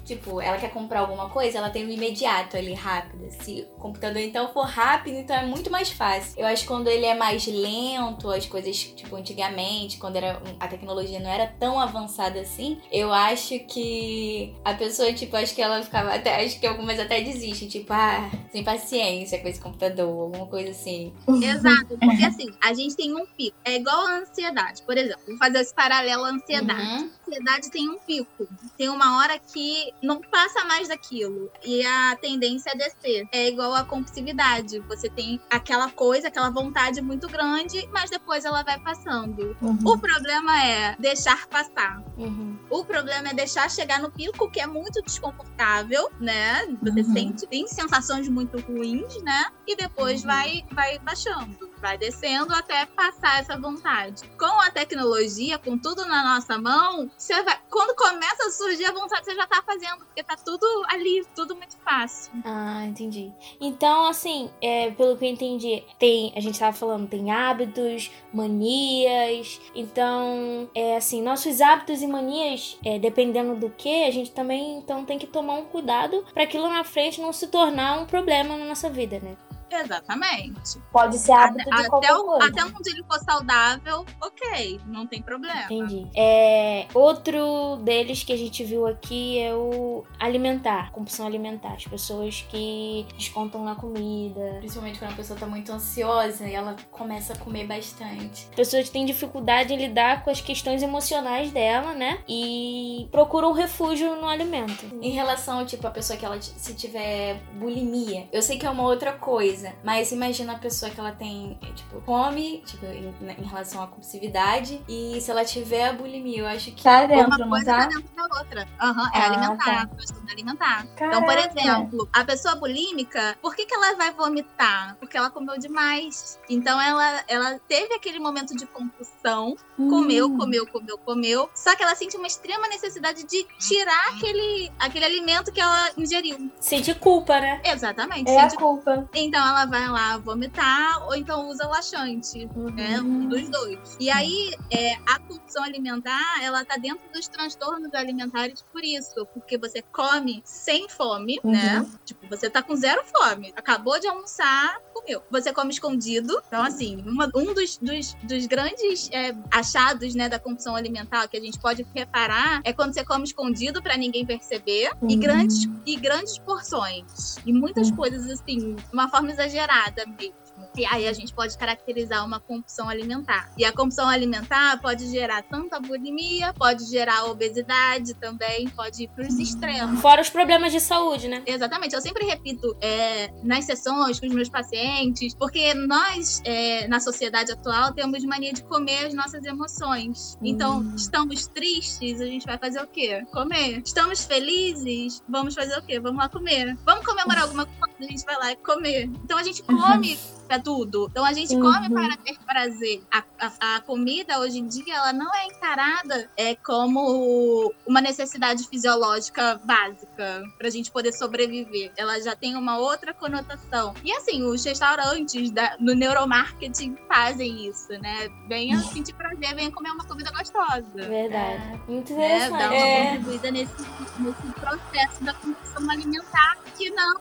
tipo, 0.08 0.40
ela 0.40 0.58
quer 0.58 0.72
comprar 0.72 1.02
alguma 1.02 1.30
coisa, 1.30 1.58
ela 1.58 1.70
tem 1.70 1.86
o 1.86 1.92
imediato 1.92 2.56
ali, 2.56 2.74
rápido. 2.74 3.30
Se 3.42 3.68
o 3.76 3.80
computador 3.80 4.22
então 4.22 4.48
for 4.54 4.66
rápido, 4.66 5.18
então 5.18 5.36
é 5.36 5.46
muito 5.46 5.70
mais 5.70 5.92
fácil. 5.92 6.40
Eu 6.40 6.48
acho 6.48 6.62
que 6.62 6.68
quando 6.68 6.88
ele 6.88 7.06
é 7.06 7.14
mais 7.14 7.46
lento, 7.46 8.30
as 8.32 8.46
coisas, 8.46 8.78
tipo, 8.78 9.16
antigamente, 9.16 9.98
quando 9.98 10.16
era 10.16 10.42
a 10.60 10.68
tecnologia 10.68 11.20
não 11.20 11.30
era 11.30 11.48
tão 11.48 11.80
avançada 11.80 12.40
assim, 12.40 12.80
eu 12.92 13.12
acho 13.12 13.60
que 13.66 14.56
a 14.64 14.74
pessoa, 14.74 15.12
tipo, 15.14 15.36
acho 15.36 15.54
que 15.54 15.62
ela 15.62 15.84
ficava 15.84 16.14
até, 16.14 16.44
acho 16.44 16.60
que 16.60 16.66
algumas 16.66 17.00
até 17.00 17.22
desistem, 17.22 17.68
tipo, 17.68 17.92
ah, 17.92 18.32
sem 18.52 18.64
paciência 18.64 19.40
com 19.40 19.48
esse 19.48 19.60
computador, 19.60 20.08
alguma 20.08 20.48
coisa 20.48 20.72
assim. 20.72 21.14
Exato, 21.28 21.98
porque 21.98 22.24
assim, 22.24 22.48
a 22.64 22.74
gente 22.74 22.96
tem 22.96 23.14
um 23.14 23.26
pico. 23.26 23.58
É 23.66 23.76
igual 23.76 24.08
a 24.08 24.20
ansiedade, 24.20 24.82
por 24.84 24.98
exemplo. 24.98 25.22
Vou 25.28 25.38
fazer 25.38 25.60
esse 25.60 25.74
paralelo 25.74 26.24
à 26.24 26.30
ansiedade. 26.30 26.82
Uhum. 26.82 27.10
A 27.10 27.30
ansiedade 27.30 27.72
tem 27.72 27.90
um 27.90 27.98
pico. 28.00 28.48
Tem 28.78 28.90
uma 28.90 29.18
hora 29.18 29.38
que 29.40 29.94
não 30.02 30.22
passa 30.22 30.64
mais 30.66 30.88
daquilo. 30.88 31.50
E 31.64 31.86
a 31.86 32.16
tendência 32.22 32.72
é 32.72 32.76
descer. 32.76 33.28
É 33.32 33.48
igual 33.48 33.74
a 33.74 33.84
compulsividade. 33.84 34.80
Você 34.88 35.10
tem 35.10 35.40
aquela 35.50 35.90
coisa, 35.92 36.28
aquela 36.28 36.50
vontade 36.50 37.02
muito 37.02 37.28
grande, 37.28 37.88
mas 37.92 38.10
depois 38.10 38.46
ela 38.46 38.64
vai 38.64 38.80
passando. 38.80 39.56
Uhum. 39.62 39.78
O 39.86 39.98
problema 39.98 40.64
é 40.64 40.96
deixar 41.00 41.48
passar. 41.48 42.02
Uhum. 42.18 42.58
O 42.70 42.84
problema 42.86 43.30
é 43.30 43.34
deixar 43.34 43.70
chegar 43.70 44.00
no 44.02 44.12
pico, 44.12 44.50
que 44.50 44.60
é 44.60 44.68
muito 44.68 45.02
desconfortável, 45.04 46.10
né? 46.20 46.66
Você 46.82 47.02
Uhum. 47.02 47.14
sente, 47.14 47.48
tem 47.48 47.68
sensações 47.68 48.28
muito 48.30 48.60
ruins, 48.62 49.22
né? 49.24 49.46
E 49.68 49.76
depois 49.76 50.22
Uhum. 50.22 50.28
vai, 50.28 50.64
vai 50.72 51.00
baixando, 51.00 51.58
vai 51.82 51.98
descendo 51.98 52.54
até 52.54 52.86
passar 52.86 53.40
essa 53.40 53.58
vontade. 53.58 54.28
Com 54.38 54.46
a 54.62 54.72
tecnologia, 54.72 55.58
com 55.58 55.78
tudo 55.78 56.06
na 56.06 56.36
nossa 56.36 56.58
mão, 56.58 57.10
você 57.18 57.42
vai, 57.44 57.60
quando 57.70 57.96
começa 57.96 58.48
a 58.48 58.52
surgir 58.52 58.86
a 58.86 58.92
vontade, 58.92 59.26
você 59.26 59.36
já 59.36 59.48
tá 59.48 59.62
fazendo, 59.66 59.98
porque 60.06 60.24
tá 60.24 60.36
tudo 60.36 60.66
ali, 60.88 61.26
tudo 61.36 61.56
muito 61.56 61.78
fácil. 61.78 62.32
Ah, 62.44 62.86
entendi. 62.86 63.32
Então, 63.60 64.08
assim, 64.08 64.50
é, 64.62 64.92
pelo 64.92 65.18
que 65.18 65.26
eu 65.26 65.30
entendi, 65.30 65.84
tem, 66.00 66.34
a 66.36 66.40
gente 66.40 66.60
tava 66.60 66.76
falando, 66.76 67.08
tem 67.08 67.32
hábitos, 67.32 68.12
manias. 68.34 69.60
Então, 69.76 70.70
é 70.74 70.98
assim, 70.98 71.22
nossos 71.22 71.62
hábitos 71.62 72.02
e 72.02 72.08
manias, 72.08 72.78
é, 72.84 73.00
dependendo 73.00 73.56
do 73.56 73.70
que, 73.70 74.06
a 74.06 74.12
gente 74.12 74.32
também 74.32 74.78
então 74.78 75.06
tem 75.06 75.18
que 75.18 75.28
tomar 75.28 75.56
um 75.56 75.66
cuidado 75.66 76.24
para 76.34 76.44
aquilo 76.44 76.68
na 76.70 76.84
frente 76.84 77.22
não 77.22 77.34
se 77.34 77.48
tornar 77.48 78.00
um 78.00 78.06
problema 78.06 78.58
na 78.58 78.66
nossa 78.66 78.90
vida, 78.90 79.20
né? 79.20 79.36
Exatamente. 79.70 80.80
Pode 80.92 81.18
ser 81.18 81.32
Até, 81.34 81.64
até, 81.70 82.14
o- 82.16 82.42
até 82.42 82.64
onde 82.66 82.90
ele 82.90 83.04
for 83.04 83.20
saudável, 83.20 84.06
ok, 84.22 84.80
não 84.86 85.06
tem 85.08 85.22
problema. 85.22 85.64
Entendi. 85.70 86.08
É, 86.16 86.88
outro 86.94 87.78
deles 87.84 88.24
que 88.24 88.34
a 88.34 88.38
gente 88.38 88.64
viu 88.64 88.88
aqui 88.88 89.40
é 89.40 89.54
o 89.54 90.04
alimentar, 90.20 90.92
compulsão 90.92 91.26
alimentar. 91.26 91.74
As 91.74 91.86
pessoas 91.86 92.46
que 92.50 93.06
descontam 93.18 93.64
na 93.64 93.76
comida. 93.76 94.56
Principalmente 94.60 95.00
quando 95.00 95.12
a 95.12 95.16
pessoa 95.16 95.40
tá 95.40 95.46
muito 95.46 95.72
ansiosa 95.72 96.48
e 96.48 96.54
ela 96.54 96.76
começa 96.92 97.34
a 97.34 97.38
comer 97.38 97.66
bastante. 97.66 98.48
Pessoas 98.56 98.86
que 98.86 98.92
têm 98.92 99.06
dificuldade 99.06 99.74
em 99.74 99.78
lidar 99.78 100.24
com 100.24 100.30
as 100.30 100.42
questões 100.42 100.82
emocionais 100.84 101.52
dela, 101.52 101.94
né? 101.94 102.20
E 102.28 103.08
procuram 103.12 103.52
refúgio 103.54 104.16
no 104.16 104.28
alimento. 104.28 104.86
Em 105.02 105.12
relação, 105.12 105.66
tipo, 105.66 105.86
a 105.88 105.92
pessoa 105.92 106.18
que 106.18 106.26
ela 106.26 106.42
se 106.42 106.74
tiver 106.74 107.42
bulimia, 107.54 108.28
eu 108.32 108.42
sei 108.42 108.58
que 108.58 108.66
é 108.66 108.70
uma 108.70 108.84
outra 108.84 109.12
coisa, 109.14 109.57
mas 109.84 110.12
imagina 110.12 110.54
a 110.54 110.58
pessoa 110.60 110.92
que 110.92 111.00
ela 111.00 111.12
tem, 111.12 111.58
é, 111.62 111.72
tipo, 111.74 112.02
come, 112.02 112.64
tipo, 112.66 112.86
em, 112.86 113.14
em 113.40 113.44
relação 113.46 113.82
à 113.82 113.88
compulsividade, 113.88 114.82
e 114.88 115.20
se 115.22 115.30
ela 115.32 115.44
tiver 115.46 115.88
a 115.90 115.94
bulimia, 115.94 116.40
eu 116.40 116.48
acho 116.48 116.72
que. 116.72 116.84
Tá 116.84 117.06
dentro, 117.06 117.28
Uma 117.28 117.38
não 117.38 117.50
coisa 117.50 117.66
tá? 117.66 117.78
tá 117.80 117.86
dentro 117.88 118.16
da 118.16 118.24
outra. 118.40 118.68
Aham, 118.82 119.12
é 119.14 119.18
Ah, 119.20 119.26
alimentar, 119.26 119.88
tá. 119.88 119.90
alimentar. 120.32 120.88
Então, 120.96 121.24
por 121.24 121.38
exemplo, 121.38 122.10
a 122.14 122.24
pessoa 122.24 122.56
bulímica, 122.56 123.38
por 123.42 123.56
que, 123.56 123.66
que 123.66 123.74
ela 123.74 123.96
vai 123.96 124.12
vomitar? 124.12 124.96
Porque 125.00 125.18
ela 125.18 125.30
comeu 125.30 125.58
demais. 125.58 126.40
Então, 126.50 126.80
ela, 126.82 127.24
ela 127.28 127.60
teve 127.68 127.94
aquele 127.94 128.20
momento 128.20 128.56
de 128.56 128.66
compulsão, 128.66 129.56
comeu, 129.76 130.28
Hum. 130.28 130.38
comeu, 130.38 130.68
comeu, 130.68 130.98
comeu. 130.98 131.50
Só 131.56 131.76
que 131.76 131.84
ela 131.84 131.96
sente 131.96 132.18
uma 132.18 132.28
extrema 132.28 132.68
necessidade 132.68 133.24
de 133.24 133.44
tirar 133.60 134.10
aquele, 134.10 134.72
aquele 134.80 135.06
alimento 135.06 135.52
que 135.52 135.60
ela 135.62 135.92
ingeriu. 135.98 136.52
Sentir 136.60 136.96
culpa, 137.00 137.40
né? 137.40 137.62
Exatamente. 137.64 138.30
É 138.30 138.40
a 138.40 138.50
Sente- 138.50 138.62
culpa. 138.62 139.08
Então, 139.14 139.47
ela 139.48 139.66
vai 139.66 139.88
lá 139.88 140.18
vomitar 140.18 141.04
ou 141.08 141.16
então 141.16 141.48
usa 141.50 141.68
laxante. 141.68 142.48
né? 142.74 143.00
Um 143.02 143.28
dos 143.28 143.50
dois. 143.50 143.98
E 144.00 144.10
aí, 144.10 144.52
é, 144.72 144.94
a 145.08 145.20
compulsão 145.20 145.64
alimentar, 145.64 146.44
ela 146.44 146.64
tá 146.66 146.78
dentro 146.78 147.10
dos 147.14 147.28
transtornos 147.28 147.94
alimentares 147.94 148.62
por 148.72 148.84
isso. 148.84 149.26
Porque 149.34 149.58
você 149.58 149.82
come 149.94 150.42
sem 150.46 150.88
fome, 150.90 151.40
Uhum. 151.44 151.52
né? 151.52 151.86
Tipo, 152.06 152.28
você 152.30 152.50
tá 152.50 152.62
com 152.62 152.76
zero 152.76 153.02
fome. 153.06 153.52
Acabou 153.56 154.00
de 154.00 154.08
almoçar, 154.08 154.76
comeu. 154.94 155.22
Você 155.32 155.54
come 155.54 155.72
escondido. 155.72 156.42
Então, 156.48 156.64
assim, 156.64 156.98
uma- 157.06 157.30
um 157.36 157.54
dos, 157.54 157.78
dos, 157.78 158.14
dos 158.24 158.46
grandes 158.46 159.10
é, 159.12 159.34
achados, 159.52 160.14
né, 160.16 160.28
da 160.30 160.40
compulsão 160.40 160.76
alimentar 160.76 161.28
que 161.28 161.38
a 161.38 161.42
gente 161.42 161.60
pode 161.60 161.86
reparar 161.96 162.62
é 162.64 162.74
quando 162.74 162.94
você 162.94 163.04
come 163.04 163.24
escondido 163.24 163.82
pra 163.82 163.98
ninguém 163.98 164.26
perceber 164.26 164.92
e, 165.08 165.14
Uhum. 165.14 165.20
grandes, 165.20 165.64
e 165.86 165.96
grandes 165.98 166.38
porções. 166.40 167.38
E 167.46 167.54
muitas 167.54 167.90
Uhum. 167.90 167.96
coisas, 167.96 168.30
assim, 168.30 168.76
uma 168.94 169.10
forma 169.10 169.32
exagerada 169.38 170.06
mesmo. 170.08 170.47
E 170.76 170.86
aí 170.86 171.08
a 171.08 171.14
gente 171.14 171.34
pode 171.34 171.58
caracterizar 171.58 172.26
uma 172.26 172.40
compulsão 172.40 172.88
alimentar. 172.90 173.52
E 173.58 173.66
a 173.66 173.72
compulsão 173.72 174.08
alimentar 174.08 174.80
pode 174.82 175.10
gerar 175.10 175.42
tanto 175.44 175.74
a 175.76 175.80
bulimia, 175.80 176.54
pode 176.54 176.86
gerar 176.86 177.26
obesidade 177.26 178.14
também, 178.16 178.70
pode 178.70 179.04
ir 179.04 179.08
para 179.10 179.28
os 179.28 179.38
extremos. 179.40 180.00
Fora 180.02 180.22
os 180.22 180.30
problemas 180.30 180.72
de 180.72 180.80
saúde, 180.80 181.28
né? 181.28 181.42
Exatamente, 181.46 181.96
eu 181.96 182.02
sempre 182.02 182.26
repito 182.26 182.76
é, 182.82 183.32
nas 183.44 183.66
sessões 183.66 184.20
com 184.20 184.28
os 184.28 184.34
meus 184.34 184.50
pacientes, 184.50 185.34
porque 185.36 185.74
nós, 185.74 186.42
é, 186.46 186.88
na 186.88 187.00
sociedade 187.00 187.52
atual, 187.52 187.94
temos 187.94 188.24
mania 188.26 188.54
de 188.54 188.64
comer 188.64 189.08
as 189.08 189.14
nossas 189.14 189.44
emoções. 189.46 190.38
Então, 190.44 190.80
Hum. 190.80 190.94
estamos 190.96 191.48
tristes, 191.48 192.22
a 192.22 192.26
gente 192.26 192.46
vai 192.46 192.58
fazer 192.58 192.82
o 192.82 192.88
quê? 192.88 193.26
Comer. 193.32 193.82
Estamos 193.86 194.24
felizes, 194.26 195.22
vamos 195.28 195.56
fazer 195.56 195.78
o 195.78 195.82
quê? 195.82 196.00
Vamos 196.00 196.18
lá 196.18 196.30
comer. 196.30 196.78
Vamos 196.86 197.06
comemorar 197.06 197.44
alguma 197.44 197.66
coisa, 197.66 197.96
a 198.00 198.04
gente 198.04 198.26
vai 198.26 198.38
lá 198.38 198.52
e 198.52 198.56
comer. 198.58 199.04
Então, 199.24 199.38
a 199.38 199.44
gente 199.44 199.64
come 199.64 200.18
pra 200.48 200.60
tudo. 200.60 201.08
Então, 201.12 201.26
a 201.26 201.34
gente 201.34 201.54
Uhum. 201.56 201.62
come 201.62 201.90
para 201.90 202.18
ter 202.18 202.38
prazer. 202.46 203.04
A, 203.12 203.24
a, 203.40 203.76
a 203.76 203.82
comida, 203.82 204.40
hoje 204.40 204.60
em 204.60 204.68
dia, 204.68 204.96
ela 204.96 205.14
não 205.14 205.34
é 205.36 205.46
encarada 205.46 206.30
é, 206.38 206.56
como 206.56 207.74
uma 207.86 208.02
necessidade 208.02 208.68
fisiológica 208.68 209.60
básica 209.64 210.44
pra 210.58 210.70
gente 210.70 210.92
poder 210.92 211.12
sobreviver. 211.14 211.92
Ela 211.98 212.20
já 212.22 212.36
tem 212.36 212.56
uma 212.56 212.78
outra 212.78 213.14
conotação. 213.14 213.94
E 214.04 214.12
assim, 214.14 214.44
os 214.44 214.64
restaurantes 214.64 215.52
da, 215.52 215.76
no 215.80 215.94
neuromarketing 215.94 216.96
fazem 217.08 217.68
isso, 217.68 217.90
né? 218.02 218.30
Venha 218.48 218.78
sentir 218.80 219.14
prazer, 219.14 219.56
venha 219.56 219.72
comer 219.72 219.92
uma 219.92 220.06
comida 220.06 220.32
gostosa. 220.32 220.84
Verdade. 220.96 221.80
Muito 221.88 222.14
Né? 222.14 222.50
Dar 222.50 222.50
interessante. 222.50 222.64
uma 222.64 222.76
É. 222.88 223.06
contribuída 223.12 223.52
nesse, 223.52 223.74
nesse 224.20 224.54
processo 224.60 225.24
da 225.24 225.34
compulsão 225.34 225.90
alimentar 225.92 226.58
que 226.78 226.90
não, 226.92 227.16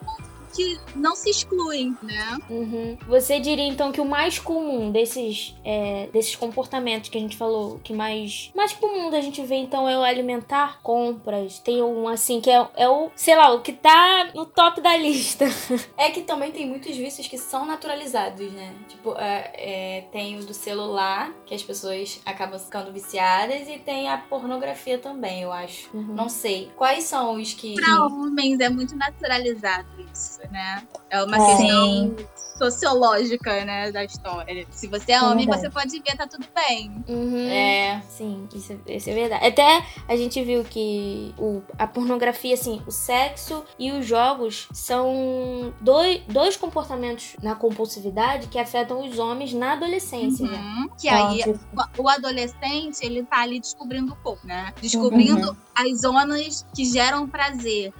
que 0.57 0.79
não 0.95 1.15
se 1.15 1.29
excluem, 1.29 1.95
né? 2.01 2.39
Uhum. 2.49 2.97
Você 3.07 3.39
diria 3.39 3.67
então 3.67 3.91
que 3.91 4.01
o 4.01 4.05
mais 4.05 4.39
comum 4.39 4.91
desses, 4.91 5.55
é, 5.63 6.09
desses 6.11 6.35
comportamentos 6.35 7.09
que 7.09 7.17
a 7.17 7.21
gente 7.21 7.37
falou, 7.37 7.79
que 7.83 7.93
mais, 7.93 8.51
mais 8.55 8.73
comum 8.73 9.11
da 9.11 9.21
gente 9.21 9.43
ver 9.45 9.57
então 9.57 9.87
é 9.87 9.95
o 9.95 10.01
alimentar 10.01 10.81
compras. 10.81 11.59
Tem 11.59 11.83
um 11.83 12.07
assim 12.07 12.41
que 12.41 12.49
é, 12.49 12.67
é 12.75 12.89
o, 12.89 13.11
sei 13.15 13.35
lá, 13.35 13.53
o 13.53 13.61
que 13.61 13.71
tá 13.71 14.31
no 14.33 14.47
top 14.47 14.81
da 14.81 14.97
lista. 14.97 15.45
É 15.97 16.11
que 16.11 16.21
também 16.21 16.51
tem 16.51 16.67
muitos 16.67 16.95
vícios 16.95 17.27
que 17.27 17.37
são 17.37 17.65
naturalizados, 17.65 18.51
né? 18.51 18.73
Tipo, 18.87 19.13
é, 19.17 19.51
é, 19.55 20.01
tem 20.11 20.37
o 20.37 20.45
do 20.45 20.53
celular, 20.53 21.33
que 21.45 21.53
as 21.53 21.63
pessoas 21.63 22.21
acabam 22.25 22.59
ficando 22.59 22.91
viciadas, 22.91 23.67
e 23.67 23.77
tem 23.79 24.07
a 24.09 24.17
pornografia 24.17 24.97
também, 24.97 25.41
eu 25.41 25.51
acho. 25.51 25.89
Não 25.93 26.29
sei. 26.29 26.71
Quais 26.75 27.03
são 27.03 27.35
os 27.35 27.53
que. 27.53 27.75
Para 27.75 28.05
homens 28.05 28.59
é 28.59 28.69
muito 28.69 28.95
naturalizado 28.95 29.87
isso, 30.13 30.39
né? 30.51 30.83
É 31.09 31.23
uma 31.23 31.37
É. 31.37 31.45
questão 31.57 32.15
sociológica, 32.57 33.63
né, 33.65 33.91
da 33.91 34.03
história. 34.03 34.65
Se 34.71 34.87
você 34.87 35.11
é 35.11 35.19
Sim, 35.19 35.25
homem, 35.25 35.45
verdade. 35.45 35.61
você 35.61 35.69
pode 35.69 35.99
ver, 35.99 36.17
tá 36.17 36.27
tudo 36.27 36.45
bem. 36.55 36.91
Uhum. 37.07 37.47
É. 37.49 38.01
Sim, 38.09 38.47
isso 38.53 38.73
é, 38.87 38.95
isso 38.95 39.09
é 39.09 39.13
verdade. 39.13 39.45
Até 39.45 39.83
a 40.07 40.15
gente 40.15 40.43
viu 40.43 40.63
que 40.63 41.33
o, 41.37 41.61
a 41.77 41.85
pornografia, 41.85 42.55
assim, 42.55 42.81
o 42.87 42.91
sexo 42.91 43.63
e 43.77 43.91
os 43.91 44.05
jogos 44.05 44.67
são 44.73 45.73
dois, 45.81 46.21
dois 46.27 46.57
comportamentos 46.57 47.35
na 47.43 47.53
compulsividade 47.55 48.47
que 48.47 48.57
afetam 48.57 49.05
os 49.07 49.19
homens 49.19 49.53
na 49.53 49.73
adolescência. 49.73 50.47
né? 50.47 50.57
Uhum. 50.57 50.89
Que 50.99 51.09
aí 51.09 51.37
tipo, 51.43 51.59
o 51.97 52.09
adolescente, 52.09 53.01
ele 53.03 53.23
tá 53.23 53.41
ali 53.41 53.59
descobrindo 53.59 54.13
o 54.13 54.15
corpo, 54.17 54.45
né? 54.45 54.73
Descobrindo 54.81 55.55
as 55.77 56.01
zonas 56.01 56.65
que 56.73 56.83
geram 56.85 57.27
prazer. 57.27 57.93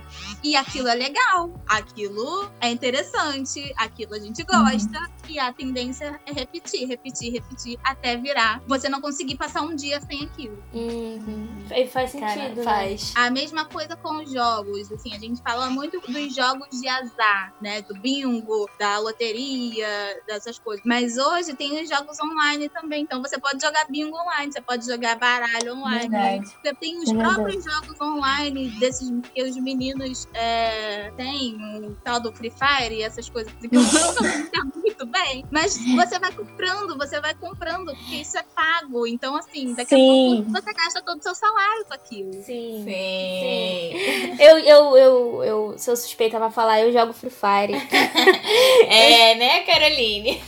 E 0.43 0.55
aquilo 0.55 0.87
é 0.87 0.95
legal, 0.95 1.53
aquilo 1.67 2.49
é 2.59 2.69
interessante, 2.71 3.71
aquilo 3.77 4.15
a 4.15 4.19
gente 4.19 4.43
gosta. 4.43 4.99
Uhum. 4.99 5.17
E 5.29 5.39
a 5.39 5.51
tendência 5.51 6.19
é 6.25 6.31
repetir, 6.31 6.87
repetir, 6.87 7.33
repetir, 7.33 7.77
até 7.83 8.15
virar. 8.15 8.61
Você 8.65 8.87
não 8.87 9.01
conseguir 9.01 9.35
passar 9.35 9.61
um 9.61 9.75
dia 9.75 9.99
sem 10.01 10.23
aquilo. 10.23 10.63
Uhum. 10.73 11.47
Faz 11.91 12.11
sentido, 12.11 12.27
Cara, 12.27 12.55
né? 12.55 12.63
Faz. 12.63 13.13
A 13.15 13.29
mesma 13.29 13.65
coisa 13.65 13.95
com 13.97 14.23
os 14.23 14.31
jogos. 14.31 14.91
Assim, 14.91 15.13
a 15.13 15.19
gente 15.19 15.41
fala 15.41 15.69
muito 15.69 15.99
dos 15.99 16.33
jogos 16.33 16.69
de 16.79 16.87
azar, 16.87 17.53
né? 17.61 17.81
Do 17.81 17.93
bingo, 17.95 18.69
da 18.79 18.97
loteria, 18.99 19.87
dessas 20.25 20.57
coisas. 20.57 20.85
Mas 20.85 21.17
hoje 21.17 21.53
tem 21.55 21.83
os 21.83 21.89
jogos 21.89 22.17
online 22.21 22.69
também. 22.69 23.03
Então 23.03 23.21
você 23.21 23.37
pode 23.37 23.61
jogar 23.61 23.85
bingo 23.89 24.15
online, 24.15 24.51
você 24.51 24.61
pode 24.61 24.85
jogar 24.85 25.17
baralho 25.17 25.73
online. 25.73 26.07
Verdade. 26.07 26.47
Você 26.63 26.73
tem 26.73 26.97
os 26.99 27.09
é 27.09 27.13
próprios 27.13 27.66
jogos 27.67 27.99
online 28.01 28.69
desses 28.79 29.11
que 29.33 29.43
os 29.43 29.57
meninos 29.57 30.27
é, 30.33 31.11
têm, 31.11 31.55
o 31.83 31.95
tal 32.03 32.19
do 32.19 32.31
Free 32.31 32.51
Fire 32.51 32.95
e 32.95 33.03
essas 33.03 33.29
coisas. 33.29 33.51
Que 33.53 33.67
eu 33.67 33.81
não 33.81 34.86
muito 34.97 35.05
bem. 35.05 35.45
Mas 35.51 35.77
você 35.77 36.17
vai 36.19 36.31
comprando, 36.31 36.97
você 36.97 37.21
vai 37.21 37.33
comprando, 37.35 37.85
porque 37.95 38.15
isso 38.15 38.37
é 38.37 38.43
pago. 38.55 39.05
Então, 39.05 39.35
assim, 39.35 39.73
daqui 39.75 39.95
Sim. 39.95 40.33
a 40.33 40.35
pouco 40.35 40.51
você 40.51 40.73
gasta 40.73 41.01
todo 41.01 41.19
o 41.19 41.23
seu 41.23 41.35
salário 41.35 41.85
com 41.85 41.93
aquilo. 41.93 42.33
Sim. 42.33 42.83
Sim. 42.83 42.83
Sim. 42.85 44.35
Eu, 44.39 44.59
eu, 44.59 44.97
eu, 44.97 45.43
eu 45.43 45.75
sou 45.77 45.95
suspeita 45.95 46.37
pra 46.37 46.49
falar, 46.49 46.81
eu 46.81 46.91
jogo 46.91 47.13
Free 47.13 47.29
Fire. 47.29 47.77
é, 48.89 49.35
né, 49.35 49.61
Caroline? 49.61 50.41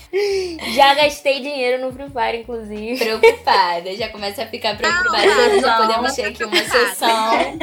Já 0.73 0.95
gastei 0.95 1.41
dinheiro 1.41 1.85
no 1.85 1.93
Free 1.93 2.09
Fire, 2.09 2.41
inclusive. 2.41 2.97
Preocupada, 2.97 3.95
já 3.95 4.09
começa 4.09 4.43
a 4.43 4.47
ficar 4.47 4.75
preocupada. 4.75 5.25
Não, 5.25 5.59
já 5.59 5.77
podemos 5.77 6.15
ter 6.15 6.25
aqui 6.25 6.43
uma 6.43 6.63
sessão. 6.63 7.57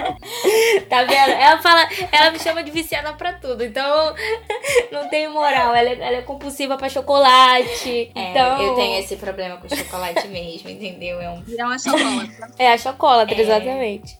tá 0.88 1.02
vendo? 1.04 1.30
Ela 1.30 1.58
fala, 1.58 1.88
ela 2.12 2.30
me 2.30 2.38
chama 2.38 2.62
de 2.62 2.70
viciada 2.70 3.12
pra 3.14 3.32
tudo, 3.32 3.64
então 3.64 4.14
não 4.92 5.08
tem 5.08 5.28
moral. 5.28 5.74
Ela 5.74 5.88
é, 5.88 5.92
ela 5.92 6.16
é 6.18 6.22
compulsiva 6.22 6.75
pra 6.76 6.88
chocolate. 6.88 8.10
É, 8.14 8.30
então... 8.30 8.62
eu 8.62 8.74
tenho 8.74 8.98
esse 9.00 9.16
problema 9.16 9.56
com 9.56 9.68
chocolate 9.68 10.28
mesmo, 10.28 10.68
entendeu? 10.68 11.20
É 11.20 11.30
um. 11.30 11.42
É 11.56 11.64
uma 11.64 11.78
chocolate. 11.78 12.32
É 12.58 12.72
a 12.72 12.78
chocolate, 12.78 13.34
é... 13.34 13.40
exatamente. 13.40 14.18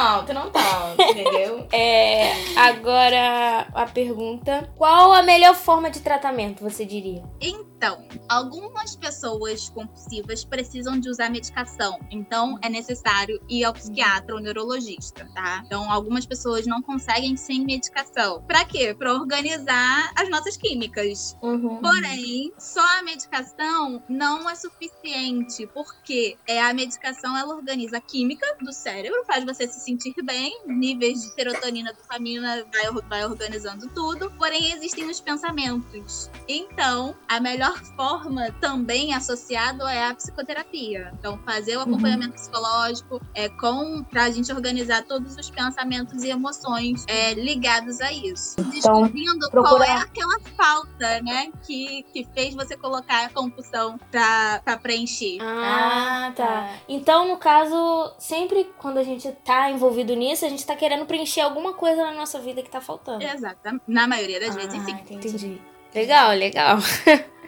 Não 0.00 0.24
tanto, 0.24 0.32
não 0.32 0.50
tanto, 0.50 1.02
entendeu? 1.02 1.68
É, 1.72 2.32
agora 2.56 3.68
a 3.72 3.86
pergunta: 3.86 4.70
qual 4.76 5.12
a 5.12 5.22
melhor 5.22 5.54
forma 5.54 5.90
de 5.90 6.00
tratamento, 6.00 6.62
você 6.62 6.84
diria? 6.84 7.22
Então, 7.40 8.04
algumas 8.28 8.96
pessoas 8.96 9.68
compulsivas 9.68 10.44
precisam 10.44 10.98
de 10.98 11.08
usar 11.08 11.30
medicação, 11.30 11.98
então 12.10 12.58
é 12.62 12.68
necessário 12.68 13.40
ir 13.48 13.64
ao 13.64 13.72
psiquiatra 13.72 14.34
ou 14.34 14.40
neurologista, 14.40 15.28
tá? 15.34 15.62
Então, 15.64 15.90
algumas 15.90 16.26
pessoas 16.26 16.66
não 16.66 16.82
conseguem 16.82 17.36
sem 17.36 17.64
medicação. 17.64 18.42
Para 18.42 18.64
quê? 18.64 18.94
Para 18.94 19.14
organizar 19.14 20.12
as 20.16 20.28
nossas 20.28 20.56
químicas. 20.56 21.36
Uhum. 21.42 21.80
Porém, 21.80 22.52
só 22.58 22.84
a 22.98 23.02
medicação 23.02 24.02
não 24.08 24.48
é 24.48 24.54
suficiente, 24.54 25.66
porque 25.68 26.36
é 26.46 26.60
a 26.60 26.74
medicação 26.74 27.36
ela 27.36 27.54
organiza 27.54 27.98
a 27.98 28.00
química 28.00 28.46
do 28.60 28.72
cérebro, 28.72 29.24
faz 29.24 29.44
você 29.44 29.66
se 29.66 29.80
sentir 29.90 30.14
bem, 30.22 30.60
níveis 30.66 31.22
de 31.22 31.34
serotonina, 31.34 31.92
dopamina, 31.92 32.64
vai, 32.72 33.02
vai 33.08 33.24
organizando 33.24 33.88
tudo. 33.88 34.30
Porém, 34.38 34.72
existem 34.72 35.08
os 35.10 35.20
pensamentos. 35.20 36.30
Então, 36.48 37.14
a 37.28 37.40
melhor 37.40 37.76
forma 37.96 38.52
também 38.60 39.14
associado 39.14 39.86
é 39.86 40.06
a 40.06 40.14
psicoterapia. 40.14 41.12
Então, 41.18 41.38
fazer 41.44 41.76
o 41.76 41.80
acompanhamento 41.80 42.30
uhum. 42.30 42.34
psicológico 42.34 43.20
é 43.34 43.48
com 43.48 44.04
para 44.04 44.24
a 44.24 44.30
gente 44.30 44.52
organizar 44.52 45.02
todos 45.04 45.36
os 45.36 45.50
pensamentos 45.50 46.22
e 46.22 46.30
emoções 46.30 47.04
é, 47.08 47.34
ligados 47.34 48.00
a 48.00 48.12
isso. 48.12 48.56
Então, 48.58 48.70
Descobrindo 48.70 49.50
procurar... 49.50 49.70
qual 49.70 49.82
é 49.82 49.92
aquela 49.92 50.40
falta, 50.56 51.22
né, 51.22 51.50
que, 51.62 52.04
que 52.12 52.26
fez 52.32 52.54
você 52.54 52.76
colocar 52.76 53.24
a 53.24 53.28
compulsão 53.28 53.98
para 54.10 54.78
preencher. 54.78 55.38
Ah, 55.40 56.28
ah, 56.28 56.32
tá. 56.32 56.70
Então, 56.88 57.28
no 57.28 57.36
caso, 57.36 58.14
sempre 58.18 58.70
quando 58.78 58.98
a 58.98 59.02
gente 59.02 59.30
tá 59.44 59.70
envolvido 59.80 60.14
nisso, 60.14 60.44
a 60.44 60.48
gente 60.48 60.64
tá 60.66 60.76
querendo 60.76 61.06
preencher 61.06 61.40
alguma 61.40 61.72
coisa 61.72 62.04
na 62.04 62.12
nossa 62.12 62.38
vida 62.38 62.62
que 62.62 62.70
tá 62.70 62.80
faltando. 62.80 63.24
Exato. 63.24 63.80
Na 63.88 64.06
maioria 64.06 64.38
das 64.38 64.54
ah, 64.54 64.58
vezes, 64.58 64.72
sim. 64.72 64.90
Entendi. 64.92 65.28
entendi. 65.28 65.62
Legal, 65.94 66.32
legal. 66.36 66.78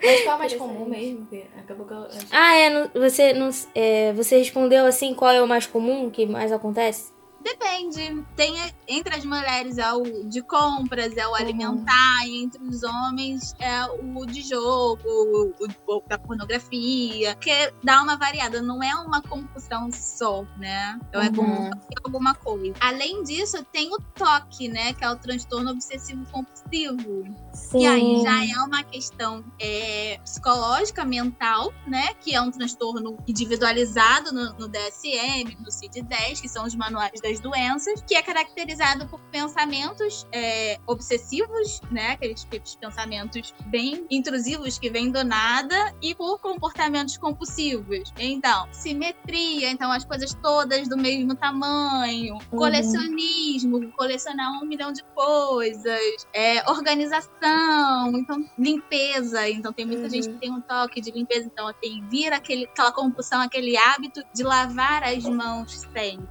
Mas 0.02 0.22
qual 0.24 0.32
é 0.32 0.34
o 0.34 0.38
mais 0.38 0.54
comum 0.54 0.84
mesmo? 0.86 1.28
Acabou 1.56 1.86
que 1.86 1.92
eu... 1.92 2.08
Ah, 2.32 2.56
é. 2.56 2.88
Você, 2.88 3.32
não, 3.34 3.50
é, 3.72 4.12
você 4.14 4.38
respondeu 4.38 4.84
assim 4.84 5.14
qual 5.14 5.30
é 5.30 5.40
o 5.40 5.46
mais 5.46 5.66
comum 5.66 6.10
que 6.10 6.26
mais 6.26 6.50
acontece? 6.50 7.12
Depende. 7.42 8.24
Tem 8.36 8.54
entre 8.86 9.16
as 9.16 9.24
mulheres 9.24 9.78
é 9.78 9.92
o 9.92 10.24
de 10.24 10.42
compras, 10.42 11.16
é 11.16 11.26
o 11.26 11.30
uhum. 11.30 11.36
alimentar, 11.36 12.26
e 12.26 12.42
entre 12.42 12.62
os 12.62 12.82
homens 12.82 13.54
é 13.58 13.84
o 13.86 14.26
de 14.26 14.42
jogo, 14.42 15.02
o, 15.04 15.52
o 15.86 16.02
da 16.06 16.18
pornografia, 16.18 17.34
que 17.36 17.72
dá 17.82 18.02
uma 18.02 18.16
variada, 18.16 18.62
não 18.62 18.82
é 18.82 18.94
uma 18.94 19.20
compulsão 19.22 19.90
só, 19.90 20.44
né? 20.56 20.98
Então 21.08 21.20
é 21.20 21.28
uhum. 21.28 21.66
é 21.66 21.70
alguma 22.04 22.34
coisa. 22.34 22.74
Além 22.80 23.22
disso, 23.24 23.64
tem 23.72 23.92
o 23.92 23.98
toque, 24.14 24.68
né? 24.68 24.92
Que 24.92 25.04
é 25.04 25.10
o 25.10 25.16
transtorno 25.16 25.70
obsessivo 25.70 26.24
compulsivo. 26.30 27.24
Sim. 27.52 27.80
E 27.80 27.86
aí 27.86 28.20
já 28.22 28.44
é 28.44 28.64
uma 28.64 28.82
questão 28.82 29.44
é, 29.58 30.18
psicológica, 30.22 31.04
mental, 31.04 31.72
né? 31.86 32.14
Que 32.14 32.34
é 32.34 32.40
um 32.40 32.50
transtorno 32.50 33.16
individualizado 33.26 34.32
no, 34.32 34.52
no 34.54 34.68
DSM, 34.68 35.56
no 35.60 35.70
CID-10, 35.70 36.40
que 36.40 36.48
são 36.48 36.66
os 36.66 36.74
manuais 36.74 37.20
doenças, 37.40 38.02
que 38.06 38.14
é 38.14 38.22
caracterizado 38.22 39.06
por 39.08 39.20
pensamentos 39.30 40.26
é, 40.32 40.78
obsessivos, 40.86 41.80
né? 41.90 42.12
Aqueles 42.12 42.44
tipos 42.44 42.72
de 42.72 42.78
pensamentos 42.78 43.54
bem 43.66 44.06
intrusivos 44.10 44.78
que 44.78 44.90
vêm 44.90 45.10
do 45.10 45.24
nada, 45.24 45.94
e 46.00 46.14
por 46.14 46.38
comportamentos 46.40 47.16
compulsivos. 47.16 48.12
Então, 48.18 48.68
simetria, 48.72 49.70
então 49.70 49.90
as 49.90 50.04
coisas 50.04 50.34
todas 50.34 50.88
do 50.88 50.96
mesmo 50.96 51.34
tamanho, 51.34 52.34
uhum. 52.34 52.58
colecionismo, 52.58 53.92
colecionar 53.92 54.62
um 54.62 54.66
milhão 54.66 54.92
de 54.92 55.02
coisas, 55.14 56.26
é, 56.32 56.68
organização, 56.70 58.12
então 58.14 58.44
limpeza. 58.58 59.48
Então 59.48 59.72
tem 59.72 59.86
muita 59.86 60.04
uhum. 60.04 60.10
gente 60.10 60.28
que 60.28 60.38
tem 60.38 60.50
um 60.50 60.60
toque 60.60 61.00
de 61.00 61.10
limpeza, 61.10 61.46
então 61.46 61.72
tem 61.80 62.02
vira 62.08 62.36
aquele, 62.36 62.64
aquela 62.64 62.92
compulsão, 62.92 63.40
aquele 63.40 63.76
hábito 63.76 64.22
de 64.34 64.42
lavar 64.42 65.04
as 65.04 65.24
mãos 65.24 65.80
sempre. 65.92 66.28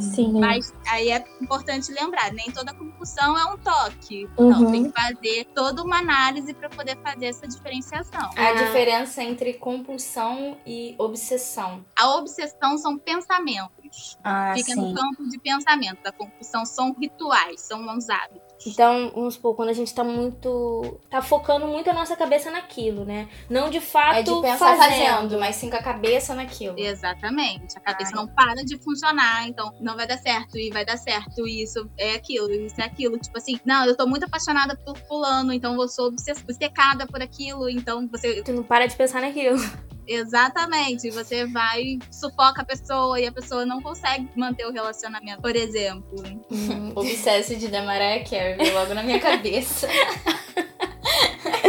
Sim. 0.00 0.38
Mas 0.38 0.72
aí 0.88 1.10
é 1.10 1.24
importante 1.40 1.92
lembrar, 1.92 2.32
nem 2.32 2.50
toda 2.50 2.74
compulsão 2.74 3.36
é 3.38 3.44
um 3.46 3.58
toque. 3.58 4.28
Uhum. 4.36 4.50
Então 4.50 4.70
tem 4.72 4.90
que 4.90 5.00
fazer 5.00 5.44
toda 5.54 5.82
uma 5.82 5.98
análise 5.98 6.52
para 6.54 6.68
poder 6.68 6.96
fazer 7.02 7.26
essa 7.26 7.46
diferenciação. 7.46 8.30
A 8.36 8.48
ah. 8.48 8.52
diferença 8.52 9.22
entre 9.22 9.54
compulsão 9.54 10.56
e 10.66 10.94
obsessão. 10.98 11.84
A 11.98 12.16
obsessão 12.16 12.76
são 12.78 12.98
pensamentos. 12.98 14.18
Ah, 14.22 14.52
Fica 14.54 14.72
sim. 14.72 14.80
no 14.80 14.94
campo 14.94 15.28
de 15.28 15.38
pensamento. 15.38 16.06
A 16.06 16.12
compulsão 16.12 16.64
são 16.64 16.92
rituais, 16.92 17.60
são 17.60 17.80
uns 17.88 18.08
hábitos. 18.08 18.45
Então, 18.64 19.10
vamos 19.14 19.34
supor, 19.34 19.54
quando 19.54 19.68
a 19.68 19.72
gente 19.72 19.94
tá 19.94 20.02
muito. 20.02 20.98
tá 21.10 21.20
focando 21.20 21.66
muito 21.66 21.90
a 21.90 21.92
nossa 21.92 22.16
cabeça 22.16 22.50
naquilo, 22.50 23.04
né? 23.04 23.28
Não 23.50 23.68
de 23.68 23.80
fato. 23.80 24.16
É 24.16 24.22
de 24.22 24.30
pensar 24.40 24.76
fazendo, 24.76 25.06
fazendo 25.06 25.38
mas 25.40 25.56
sim 25.56 25.68
com 25.68 25.76
a 25.76 25.82
cabeça 25.82 26.34
naquilo. 26.34 26.78
Exatamente. 26.78 27.76
A 27.76 27.80
cabeça 27.80 28.12
Ai. 28.14 28.16
não 28.16 28.28
para 28.28 28.64
de 28.64 28.78
funcionar, 28.78 29.46
então 29.46 29.72
não 29.80 29.96
vai 29.96 30.06
dar 30.06 30.18
certo, 30.18 30.58
e 30.58 30.70
vai 30.70 30.84
dar 30.84 30.96
certo, 30.96 31.46
e 31.46 31.62
isso 31.62 31.88
é 31.98 32.14
aquilo, 32.14 32.50
isso 32.50 32.80
é 32.80 32.84
aquilo. 32.84 33.18
Tipo 33.18 33.38
assim, 33.38 33.60
não, 33.64 33.84
eu 33.84 33.96
tô 33.96 34.06
muito 34.06 34.24
apaixonada 34.24 34.76
por 34.76 34.96
fulano, 34.96 35.52
então 35.52 35.80
eu 35.80 35.88
sou 35.88 36.06
obcecada 36.08 37.06
por 37.06 37.20
aquilo, 37.20 37.68
então 37.68 38.08
você. 38.08 38.42
Tu 38.42 38.52
não 38.52 38.62
para 38.62 38.86
de 38.86 38.96
pensar 38.96 39.20
naquilo. 39.20 39.58
Exatamente. 40.06 41.10
Você 41.10 41.46
vai, 41.46 41.98
sufoca 42.10 42.62
a 42.62 42.64
pessoa 42.64 43.20
e 43.20 43.26
a 43.26 43.32
pessoa 43.32 43.66
não 43.66 43.82
consegue 43.82 44.28
manter 44.36 44.66
o 44.66 44.72
relacionamento, 44.72 45.42
por 45.42 45.56
exemplo. 45.56 46.22
Hum, 46.50 46.92
obsesso 46.94 47.56
de 47.56 47.68
Mariah 47.68 48.24
Carey, 48.24 48.70
logo 48.72 48.94
na 48.94 49.02
minha 49.02 49.18
cabeça. 49.18 49.88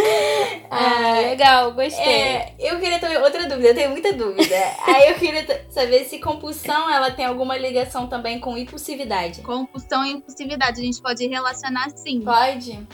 Ah, 0.70 1.22
legal, 1.22 1.72
gostei. 1.74 2.04
É, 2.04 2.56
eu 2.60 2.80
queria 2.80 3.00
também 3.00 3.18
outra 3.18 3.48
dúvida, 3.48 3.70
eu 3.70 3.76
tenho 3.76 3.92
muita 3.92 4.12
dúvida. 4.14 4.56
Aí 4.86 5.10
eu 5.10 5.16
queria 5.16 5.66
saber 5.70 6.04
se 6.06 6.20
compulsão 6.20 6.90
ela 6.90 7.10
tem 7.12 7.26
alguma 7.26 7.58
ligação 7.58 8.08
também 8.08 8.40
com 8.40 8.58
impulsividade. 8.58 9.42
Compulsão 9.42 10.06
e 10.06 10.12
impulsividade, 10.12 10.82
a 10.82 10.84
gente 10.84 11.02
pode 11.02 11.26
relacionar 11.26 11.90
sim. 11.92 12.22
Pode. 12.22 12.86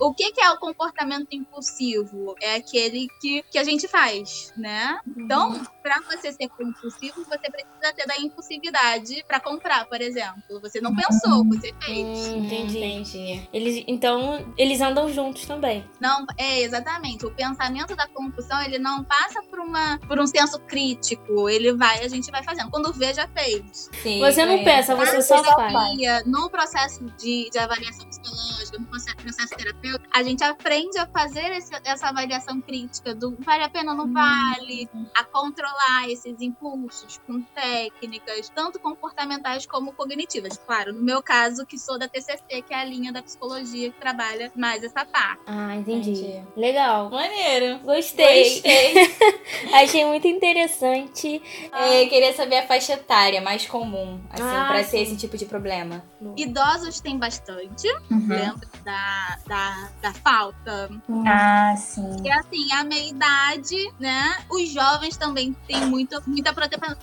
o 0.00 0.12
que, 0.12 0.32
que 0.32 0.40
é 0.40 0.50
o 0.50 0.58
comportamento 0.58 1.28
impulsivo? 1.32 2.34
É 2.42 2.56
aquele 2.56 3.06
que, 3.20 3.44
que 3.50 3.58
a 3.58 3.64
gente 3.64 3.86
faz, 3.86 4.52
né? 4.56 4.98
Então, 5.16 5.52
uhum. 5.52 5.64
para 5.82 6.00
você 6.00 6.32
ser 6.32 6.48
compulsivo, 6.48 7.24
você 7.24 7.50
precisa 7.50 7.92
ter 7.94 8.06
da 8.06 8.16
impulsividade 8.18 9.24
para 9.26 9.40
comprar, 9.40 9.86
por 9.86 10.00
exemplo. 10.00 10.60
Você 10.60 10.80
não 10.80 10.94
pensou, 10.94 11.44
você 11.44 11.72
fez. 11.80 12.28
Hum, 12.28 12.44
entendi. 12.44 12.78
entendi. 12.78 13.48
Eles, 13.52 13.84
então, 13.86 14.52
eles 14.56 14.80
andam 14.80 15.12
juntos 15.12 15.44
também. 15.46 15.84
Não, 16.00 16.24
é 16.36 16.59
exatamente. 16.62 17.26
o 17.26 17.30
pensamento 17.30 17.94
da 17.96 18.06
compulsão, 18.08 18.60
ele 18.62 18.78
não 18.78 19.04
passa 19.04 19.42
por, 19.42 19.58
uma, 19.60 19.98
por 20.06 20.18
um 20.18 20.26
senso 20.26 20.58
crítico. 20.60 21.48
Ele 21.48 21.72
vai, 21.74 22.04
a 22.04 22.08
gente 22.08 22.30
vai 22.30 22.42
fazendo. 22.42 22.70
Quando 22.70 22.92
vê, 22.92 23.12
já 23.14 23.26
fez. 23.28 23.88
Sim, 24.02 24.20
você 24.20 24.44
não 24.44 24.62
pensa, 24.64 24.94
você 24.94 25.16
Na 25.16 25.22
só 25.22 25.42
terapia, 25.42 26.14
faz. 26.14 26.26
No 26.26 26.50
processo 26.50 27.04
de, 27.18 27.48
de 27.50 27.58
avaliação 27.58 28.06
psicológica, 28.08 28.78
no 28.78 28.86
processo, 28.86 29.16
processo 29.16 29.56
terapêutico, 29.56 30.06
a 30.12 30.22
gente 30.22 30.42
aprende 30.44 30.98
a 30.98 31.06
fazer 31.06 31.50
esse- 31.56 31.72
essa 31.84 32.08
avaliação 32.08 32.60
crítica 32.60 33.14
do 33.14 33.36
vale 33.40 33.64
a 33.64 33.68
pena 33.68 33.92
ou 33.92 33.98
não 33.98 34.12
vale, 34.12 34.88
a 35.16 35.24
controlar 35.24 36.08
esses 36.08 36.40
impulsos 36.40 37.18
com 37.26 37.42
técnicas, 37.42 38.48
tanto 38.54 38.78
comportamentais 38.78 39.66
como 39.66 39.92
cognitivas. 39.92 40.58
Claro, 40.66 40.92
no 40.92 41.02
meu 41.02 41.22
caso, 41.22 41.64
que 41.66 41.78
sou 41.78 41.98
da 41.98 42.08
TCC, 42.08 42.62
que 42.62 42.72
é 42.74 42.80
a 42.80 42.84
linha 42.84 43.12
da 43.12 43.22
psicologia 43.22 43.90
que 43.90 44.00
trabalha 44.00 44.52
mais 44.56 44.82
essa 44.82 45.04
parte. 45.04 45.42
Ah, 45.46 45.76
entendi. 45.76 46.10
Entendi. 46.10 46.44
Legal. 46.56 47.10
Maneiro. 47.10 47.78
Gostei. 47.80 48.54
Gostei. 48.54 48.94
Achei 49.72 50.04
muito 50.04 50.26
interessante. 50.26 51.40
É, 51.72 52.06
queria 52.06 52.32
saber 52.34 52.56
a 52.58 52.66
faixa 52.66 52.94
etária 52.94 53.40
mais 53.40 53.66
comum, 53.66 54.20
assim, 54.30 54.42
Ah, 54.42 54.64
pra 54.66 54.82
sim. 54.84 54.90
ter 54.90 55.02
esse 55.02 55.16
tipo 55.16 55.36
de 55.36 55.46
problema. 55.46 56.02
Idosos 56.36 57.00
tem 57.00 57.18
bastante, 57.18 57.88
Uhum. 58.10 58.26
lembra 58.28 58.68
da, 58.84 59.38
da, 59.46 59.88
da 60.02 60.12
falta 60.14 60.90
Ah, 61.26 61.74
sim. 61.76 62.16
E 62.24 62.30
assim, 62.30 62.72
a 62.72 62.84
meia 62.84 63.08
idade, 63.10 63.92
né? 63.98 64.36
Os 64.50 64.68
jovens 64.70 65.16
também 65.16 65.54
têm 65.66 65.84
muito, 65.86 66.20
muita 66.26 66.52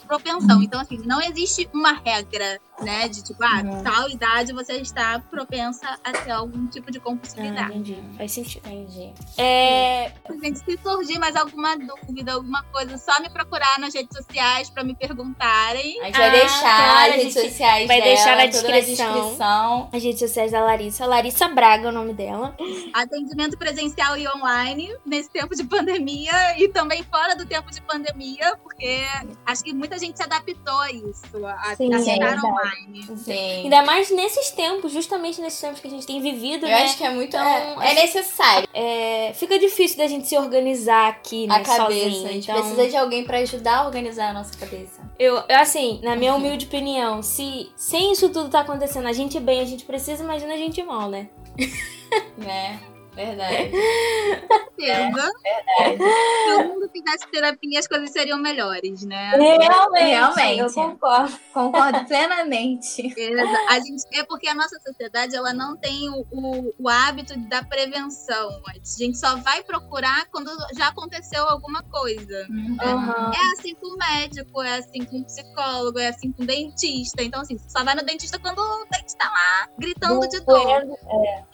propensão. 0.08 0.62
Então, 0.62 0.80
assim, 0.82 0.98
não 1.06 1.22
existe 1.22 1.70
uma 1.74 1.94
regra, 1.94 2.60
né? 2.82 3.08
De 3.08 3.24
tipo, 3.24 3.44
ah, 3.44 3.62
Uhum. 3.64 3.84
tal 3.84 4.10
idade 4.10 4.54
você 4.54 4.74
está 4.74 5.20
propensa 5.30 5.98
a 6.04 6.12
ter 6.14 6.32
algum 6.32 6.68
tipo 6.68 6.92
de 6.92 6.98
Ah, 6.98 7.02
compulsividade. 7.02 7.78
entendi. 7.78 7.98
Faz 8.18 8.32
sentido. 8.32 8.68
Entendi. 8.68 9.14
É, 9.38 10.12
Gente, 10.44 10.60
se 10.60 10.78
surgir 10.84 11.18
mais 11.20 11.36
alguma 11.36 11.76
dúvida, 11.78 12.34
alguma 12.34 12.64
coisa, 12.64 12.98
só 12.98 13.20
me 13.22 13.30
procurar 13.30 13.80
nas 13.80 13.94
redes 13.94 14.16
sociais 14.16 14.70
pra 14.70 14.84
me 14.84 14.96
perguntarem. 14.96 16.00
A 16.02 16.06
gente 16.06 16.18
vai 16.18 16.28
Ah, 16.28 16.32
deixar 16.32 16.60
claro, 16.78 16.98
as 16.98 17.14
a 17.14 17.18
redes 17.18 17.34
sociais 17.34 17.88
vai 17.88 17.98
dela, 18.02 18.14
deixar 18.14 18.38
na 18.38 18.46
descrição. 18.46 19.14
descrição. 19.14 19.90
as 19.94 20.04
redes 20.04 20.20
sociais 20.20 20.52
da 20.52 20.62
Larissa. 20.64 21.06
Larissa 21.06 21.48
Braga 21.48 21.88
é 21.88 21.90
o 21.90 21.94
nome 21.94 22.14
dela. 22.14 22.56
Atendimento 22.94 23.58
presencial 23.58 24.18
e 24.18 24.28
online 24.28 24.94
nesse 25.06 25.30
tempo 25.30 25.56
de 25.56 25.64
pandemia 25.64 26.58
e 26.58 26.68
também 26.70 27.04
fora 27.04 27.36
do 27.36 27.46
tempo 27.46 27.72
de 27.72 27.82
pandemia, 27.82 28.56
porque 28.64 29.02
acho 29.46 29.64
que 29.64 29.74
muita 29.74 29.98
gente 29.98 30.18
se 30.18 30.24
adaptou 30.24 30.80
a 30.80 30.92
isso, 30.92 31.46
a, 31.46 31.76
Sim, 31.76 31.94
a 31.94 31.98
é 32.00 32.40
online. 32.40 33.08
Sim. 33.18 33.64
Ainda 33.64 33.84
mais 33.84 34.10
nesses 34.12 34.52
tempos, 34.52 34.92
justamente 34.92 35.42
nesses 35.42 35.60
tempos 35.60 35.80
que 35.80 35.88
a 35.88 35.92
gente 35.92 36.06
tem 36.06 36.22
vivido, 36.22 36.66
Eu 36.66 36.70
né? 36.70 36.84
acho 36.84 36.98
que 36.98 37.04
é 37.04 37.10
muito. 37.10 37.28
Então, 37.36 37.42
é, 37.48 37.74
é 37.74 37.86
acho- 37.88 37.96
necessário 37.96 38.68
É, 38.74 39.27
fica 39.34 39.58
difícil 39.60 39.98
da 39.98 40.08
gente 40.08 40.28
se 40.28 40.38
organizar 40.38 41.10
aqui, 41.10 41.48
né? 41.48 41.56
a 41.56 41.60
cabeça. 41.62 41.84
sozinho. 41.84 42.28
A 42.28 42.32
gente 42.32 42.50
então, 42.50 42.62
precisa 42.62 42.90
de 42.90 42.98
alguém 42.98 43.24
pra 43.24 43.40
ajudar 43.40 43.78
a 43.78 43.86
organizar 43.86 44.30
a 44.30 44.34
nossa 44.34 44.58
cabeça. 44.58 45.02
eu, 45.18 45.36
eu, 45.36 45.58
assim, 45.58 46.00
na 46.04 46.16
minha 46.16 46.36
humilde 46.36 46.66
opinião, 46.66 47.22
se 47.22 47.72
sem 47.76 48.12
isso 48.12 48.30
tudo 48.30 48.50
tá 48.50 48.62
acontecendo, 48.62 49.08
a 49.08 49.14
gente 49.14 49.40
bem, 49.40 49.60
a 49.60 49.66
gente 49.66 49.86
precisa, 49.86 50.24
imagina 50.24 50.54
a 50.54 50.58
gente 50.58 50.82
mal, 50.84 51.10
né? 51.10 51.28
Né? 52.38 52.80
Verdade. 53.14 53.72
certeza. 54.78 55.32
Se 55.78 56.54
o 56.54 56.68
mundo 56.68 56.90
fizesse 56.92 57.28
terapia, 57.32 57.80
as 57.80 57.88
coisas 57.88 58.12
seriam 58.12 58.38
melhores, 58.38 59.04
né? 59.04 59.32
Realmente, 59.32 60.06
Realmente. 60.06 60.60
eu 60.60 60.74
concordo. 60.74 61.40
Concordo 61.54 62.06
plenamente. 62.06 63.14
A 63.70 63.80
gente, 63.80 64.04
é 64.14 64.24
porque 64.24 64.48
a 64.48 64.54
nossa 64.54 64.80
sociedade 64.80 65.36
ela 65.36 65.54
não 65.54 65.76
tem 65.78 66.10
o, 66.10 66.26
o, 66.32 66.74
o 66.78 66.90
hábito 66.90 67.38
da 67.48 67.64
prevenção. 67.64 68.62
A 68.68 68.74
gente 68.74 69.18
só 69.18 69.36
vai 69.38 69.64
procurar 69.64 70.26
quando 70.32 70.50
já 70.76 70.88
aconteceu 70.88 71.48
alguma 71.48 71.84
coisa. 71.84 72.48
Aham. 72.82 73.32
É 73.34 73.52
assim 73.54 73.76
com 73.76 73.88
o 73.88 73.98
médico, 73.98 74.62
é 74.62 74.78
assim 74.78 75.04
com 75.06 75.20
o 75.20 75.26
psicólogo, 75.26 76.00
é 76.00 76.08
assim 76.08 76.32
com 76.32 76.44
o 76.44 76.46
dentista. 76.46 77.24
Então, 77.24 77.42
assim, 77.42 77.58
só 77.68 77.84
vai 77.84 77.96
no 77.96 78.04
dentista 78.04 78.40
quando 78.40 78.60
o 78.60 78.86
dente 78.92 79.16
tá 79.18 79.30
lá 79.30 79.70
gritando 79.78 80.28
de 80.28 80.40
dor. 80.42 80.84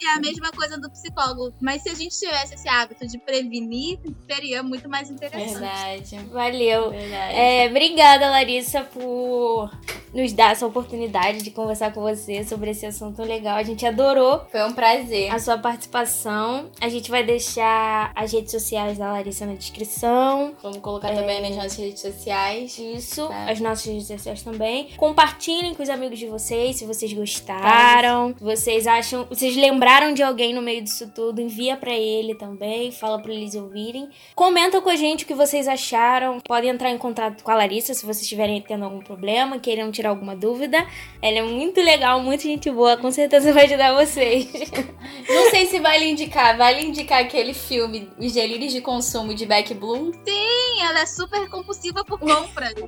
É 0.02 0.08
a 0.16 0.20
mesma 0.20 0.50
coisa 0.52 0.78
do 0.78 0.90
psicólogo. 0.90 1.54
Mas 1.60 1.82
se 1.82 1.90
a 1.90 1.94
gente 1.94 2.18
tivesse 2.18 2.54
esse 2.54 2.68
hábito 2.68 3.06
de 3.06 3.13
prevenir, 3.18 3.98
seria 4.28 4.62
muito 4.62 4.88
mais 4.88 5.10
interessante. 5.10 5.60
Verdade. 5.60 6.16
Valeu. 6.32 6.90
Verdade. 6.90 7.34
É, 7.34 7.66
obrigada, 7.68 8.30
Larissa, 8.30 8.82
por 8.84 9.70
nos 10.14 10.32
dar 10.32 10.52
essa 10.52 10.66
oportunidade 10.66 11.42
de 11.42 11.50
conversar 11.50 11.92
com 11.92 12.00
você 12.00 12.44
sobre 12.44 12.70
esse 12.70 12.86
assunto 12.86 13.22
legal. 13.22 13.56
A 13.56 13.62
gente 13.62 13.84
adorou 13.84 14.40
Foi 14.50 14.64
um 14.64 14.72
prazer. 14.72 15.30
a 15.34 15.38
sua 15.38 15.58
participação. 15.58 16.70
A 16.80 16.88
gente 16.88 17.10
vai 17.10 17.22
deixar 17.24 18.12
as 18.14 18.32
redes 18.32 18.52
sociais 18.52 18.96
da 18.98 19.10
Larissa 19.12 19.44
na 19.46 19.54
descrição. 19.54 20.54
Vamos 20.62 20.78
colocar 20.78 21.12
também 21.14 21.40
nas 21.42 21.56
nossas 21.56 21.76
redes 21.76 22.00
sociais. 22.00 22.78
Isso, 22.78 23.26
Tá. 23.28 23.50
as 23.50 23.60
nossas 23.60 23.86
redes 23.86 24.06
sociais 24.06 24.42
também. 24.42 24.88
Compartilhem 24.96 25.74
com 25.74 25.82
os 25.82 25.88
amigos 25.90 26.18
de 26.18 26.26
vocês 26.26 26.76
se 26.76 26.84
vocês 26.86 27.12
gostaram. 27.12 28.34
Se 28.38 28.44
vocês 28.44 28.86
acham, 28.86 29.24
vocês 29.28 29.56
lembraram 29.56 30.12
de 30.14 30.22
alguém 30.22 30.52
no 30.54 30.62
meio 30.62 30.82
disso 30.82 31.10
tudo, 31.14 31.40
envia 31.40 31.76
pra 31.76 31.92
ele 31.92 32.34
também, 32.34 32.90
fala 32.92 33.18
pra 33.20 33.32
eles 33.32 33.54
ouvirem. 33.54 34.08
Comenta 34.34 34.80
com 34.80 34.88
a 34.88 34.96
gente 34.96 35.24
o 35.24 35.26
que 35.26 35.34
vocês 35.34 35.66
acharam. 35.68 36.40
Podem 36.40 36.70
entrar 36.70 36.90
em 36.90 36.98
contato 36.98 37.42
com 37.42 37.50
a 37.50 37.54
Larissa 37.56 37.94
se 37.94 38.02
vocês 38.04 38.22
estiverem 38.22 38.60
tendo 38.60 38.84
algum 38.84 39.00
problema, 39.00 39.58
queiram 39.58 39.90
tirar 39.90 40.03
alguma 40.10 40.36
dúvida. 40.36 40.86
Ela 41.22 41.38
é 41.38 41.42
muito 41.42 41.80
legal, 41.80 42.20
muito 42.20 42.42
gente 42.42 42.70
boa, 42.70 42.96
com 42.96 43.10
certeza 43.10 43.52
vai 43.52 43.64
ajudar 43.64 43.94
vocês. 43.94 44.46
Não 45.28 45.50
sei 45.50 45.66
se 45.66 45.78
vale 45.80 46.10
indicar. 46.10 46.56
Vale 46.56 46.82
indicar 46.82 47.20
aquele 47.22 47.54
filme 47.54 48.10
Os 48.18 48.32
Delírios 48.32 48.72
de 48.72 48.80
Consumo 48.80 49.34
de 49.34 49.46
Beck 49.46 49.72
Bloom? 49.74 50.12
Sim, 50.12 50.82
ela 50.82 51.00
é 51.00 51.06
super 51.06 51.48
compulsiva 51.48 52.04
por 52.04 52.18
compras. 52.18 52.74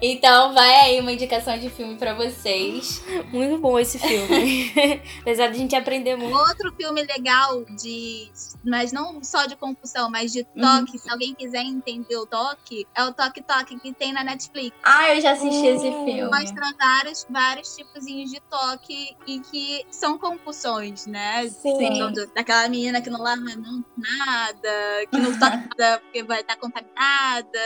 Então 0.00 0.52
vai 0.52 0.74
aí 0.80 1.00
uma 1.00 1.12
indicação 1.12 1.58
de 1.58 1.70
filme 1.70 1.96
pra 1.96 2.14
vocês. 2.14 3.02
Muito 3.32 3.58
bom 3.58 3.78
esse 3.78 3.98
filme. 3.98 4.72
Apesar 5.20 5.48
de 5.48 5.56
a 5.56 5.58
gente 5.58 5.76
aprender 5.76 6.16
muito. 6.16 6.36
Outro 6.36 6.72
filme 6.76 7.02
legal 7.02 7.64
de. 7.80 8.30
Mas 8.64 8.92
não 8.92 9.22
só 9.22 9.46
de 9.46 9.56
compulsão, 9.56 10.10
mas 10.10 10.32
de 10.32 10.44
toque. 10.44 10.98
Se 10.98 11.10
alguém 11.10 11.34
quiser 11.34 11.62
entender 11.62 12.16
o 12.16 12.26
toque, 12.26 12.86
é 12.96 13.04
o 13.04 13.12
Toque 13.12 13.42
Toque 13.42 13.78
que 13.78 13.92
tem 13.92 14.12
na 14.12 14.24
Netflix. 14.24 14.76
Ah, 14.82 15.14
eu 15.14 15.20
já 15.20 15.32
assisti 15.32 15.66
esse 15.66 15.88
Hum. 15.88 16.01
Filme. 16.04 16.24
Mostra 16.24 16.74
vários, 16.78 17.26
vários 17.30 17.76
tipos 17.76 18.04
de 18.04 18.40
toque 18.50 19.16
e 19.26 19.40
que 19.40 19.86
são 19.90 20.18
compulsões, 20.18 21.06
né? 21.06 21.48
Sim. 21.48 21.82
Então, 21.84 22.12
do- 22.12 22.26
daquela 22.34 22.68
menina 22.68 23.00
que 23.00 23.10
não 23.10 23.20
lava 23.20 23.40
a 23.40 23.56
mão 23.56 23.82
com 23.82 24.00
nada, 24.00 25.06
que 25.10 25.16
não 25.18 25.32
toca 25.38 25.56
nada 25.56 25.98
porque 26.04 26.22
vai 26.22 26.40
estar 26.40 26.56
contaminada. 26.56 27.58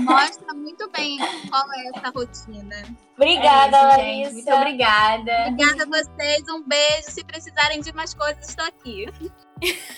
Mostra 0.00 0.54
muito 0.54 0.88
bem 0.90 1.18
qual 1.48 1.64
é 1.72 1.88
essa 1.94 2.10
rotina. 2.10 2.76
Obrigada, 3.16 3.76
É 3.76 3.80
isso, 3.80 3.88
Larissa. 3.98 4.30
gente. 4.30 4.32
Muito 4.34 4.52
obrigada. 4.54 5.32
Obrigada 5.48 5.82
a 5.82 5.86
vocês, 5.86 6.42
um 6.50 6.62
beijo. 6.62 7.10
Se 7.10 7.24
precisarem 7.24 7.80
de 7.80 7.92
mais 7.92 8.14
coisas, 8.14 8.48
estou 8.48 8.64
aqui. 8.64 9.06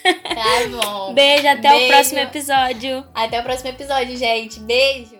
Tá 0.02 0.68
bom. 0.83 1.12
Beijo, 1.12 1.46
até 1.48 1.68
Beijo. 1.70 1.85
o 1.85 1.88
próximo 1.88 2.18
episódio. 2.20 3.06
Até 3.14 3.40
o 3.40 3.42
próximo 3.42 3.68
episódio, 3.68 4.16
gente. 4.16 4.59
Beijo. 4.61 5.19